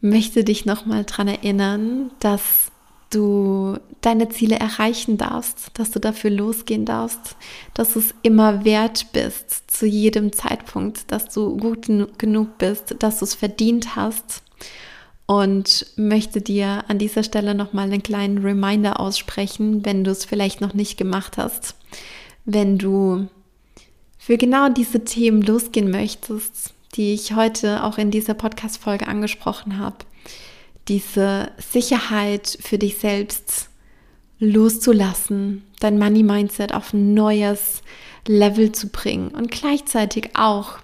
möchte 0.00 0.44
dich 0.44 0.64
nochmal 0.64 1.04
daran 1.04 1.28
erinnern, 1.28 2.10
dass 2.20 2.70
du 3.10 3.78
deine 4.00 4.28
Ziele 4.28 4.56
erreichen 4.56 5.16
darfst, 5.16 5.70
dass 5.74 5.90
du 5.90 5.98
dafür 5.98 6.30
losgehen 6.30 6.84
darfst, 6.84 7.36
dass 7.74 7.94
du 7.94 8.00
es 8.00 8.14
immer 8.22 8.64
wert 8.64 9.12
bist, 9.12 9.70
zu 9.70 9.86
jedem 9.86 10.32
Zeitpunkt, 10.32 11.10
dass 11.10 11.28
du 11.28 11.56
gut 11.56 11.86
genug 12.18 12.58
bist, 12.58 12.96
dass 12.98 13.18
du 13.18 13.24
es 13.24 13.34
verdient 13.34 13.96
hast. 13.96 14.42
Und 15.26 15.84
möchte 15.96 16.40
dir 16.40 16.84
an 16.88 16.98
dieser 16.98 17.22
Stelle 17.22 17.54
nochmal 17.54 17.84
einen 17.84 18.02
kleinen 18.02 18.38
Reminder 18.38 18.98
aussprechen, 18.98 19.84
wenn 19.84 20.02
du 20.02 20.10
es 20.10 20.24
vielleicht 20.24 20.62
noch 20.62 20.72
nicht 20.72 20.96
gemacht 20.96 21.36
hast. 21.36 21.74
Wenn 22.46 22.78
du 22.78 23.28
für 24.16 24.38
genau 24.38 24.70
diese 24.70 25.04
Themen 25.04 25.42
losgehen 25.42 25.90
möchtest, 25.90 26.72
die 26.94 27.12
ich 27.12 27.34
heute 27.34 27.84
auch 27.84 27.98
in 27.98 28.10
dieser 28.10 28.32
Podcast-Folge 28.32 29.06
angesprochen 29.06 29.78
habe, 29.78 29.98
diese 30.88 31.52
Sicherheit 31.58 32.58
für 32.60 32.78
dich 32.78 32.98
selbst 32.98 33.68
loszulassen, 34.38 35.64
dein 35.80 35.98
Money 35.98 36.22
Mindset 36.22 36.72
auf 36.72 36.92
ein 36.92 37.14
neues 37.14 37.82
Level 38.26 38.72
zu 38.72 38.88
bringen 38.88 39.28
und 39.28 39.50
gleichzeitig 39.50 40.30
auch 40.34 40.78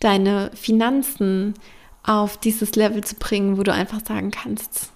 deine 0.00 0.50
Finanzen 0.54 1.54
auf 2.02 2.38
dieses 2.38 2.76
Level 2.76 3.02
zu 3.02 3.16
bringen, 3.16 3.58
wo 3.58 3.62
du 3.62 3.72
einfach 3.72 4.04
sagen 4.04 4.30
kannst, 4.30 4.92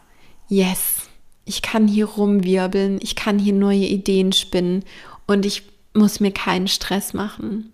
yes, 0.49 1.09
ich 1.45 1.63
kann 1.63 1.89
hier 1.89 2.07
rumwirbeln, 2.07 2.99
ich 3.03 3.17
kann 3.17 3.39
hier 3.39 3.55
neue 3.55 3.87
Ideen 3.87 4.33
spinnen 4.33 4.85
und 5.27 5.47
ich 5.47 5.63
muss 5.95 6.21
mir 6.21 6.33
keinen 6.33 6.69
Stress 6.69 7.15
machen. 7.15 7.73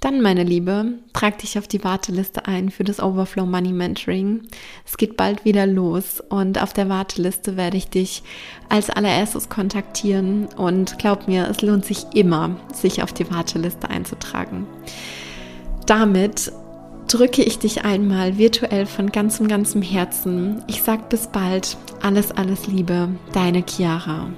Dann, 0.00 0.22
meine 0.22 0.44
Liebe, 0.44 0.94
trag 1.12 1.38
dich 1.38 1.58
auf 1.58 1.68
die 1.68 1.84
Warteliste 1.84 2.46
ein 2.46 2.70
für 2.70 2.84
das 2.84 3.00
Overflow 3.00 3.44
Money 3.44 3.72
Mentoring. 3.72 4.40
Es 4.86 4.96
geht 4.96 5.18
bald 5.18 5.44
wieder 5.44 5.66
los 5.66 6.22
und 6.30 6.60
auf 6.60 6.72
der 6.72 6.88
Warteliste 6.88 7.58
werde 7.58 7.76
ich 7.76 7.90
dich 7.90 8.22
als 8.70 8.88
allererstes 8.88 9.50
kontaktieren 9.50 10.48
und 10.56 10.98
glaub 10.98 11.28
mir, 11.28 11.48
es 11.50 11.60
lohnt 11.60 11.84
sich 11.84 12.06
immer, 12.14 12.56
sich 12.72 13.02
auf 13.02 13.12
die 13.12 13.30
Warteliste 13.30 13.90
einzutragen. 13.90 14.66
Damit 15.84 16.50
drücke 17.06 17.42
ich 17.42 17.58
dich 17.58 17.84
einmal 17.84 18.38
virtuell 18.38 18.86
von 18.86 19.12
ganzem, 19.12 19.48
ganzem 19.48 19.82
Herzen. 19.82 20.62
Ich 20.66 20.82
sag 20.82 21.10
bis 21.10 21.26
bald. 21.26 21.76
Alles, 22.00 22.30
alles 22.32 22.66
Liebe. 22.66 23.10
Deine 23.34 23.64
Chiara. 23.68 24.28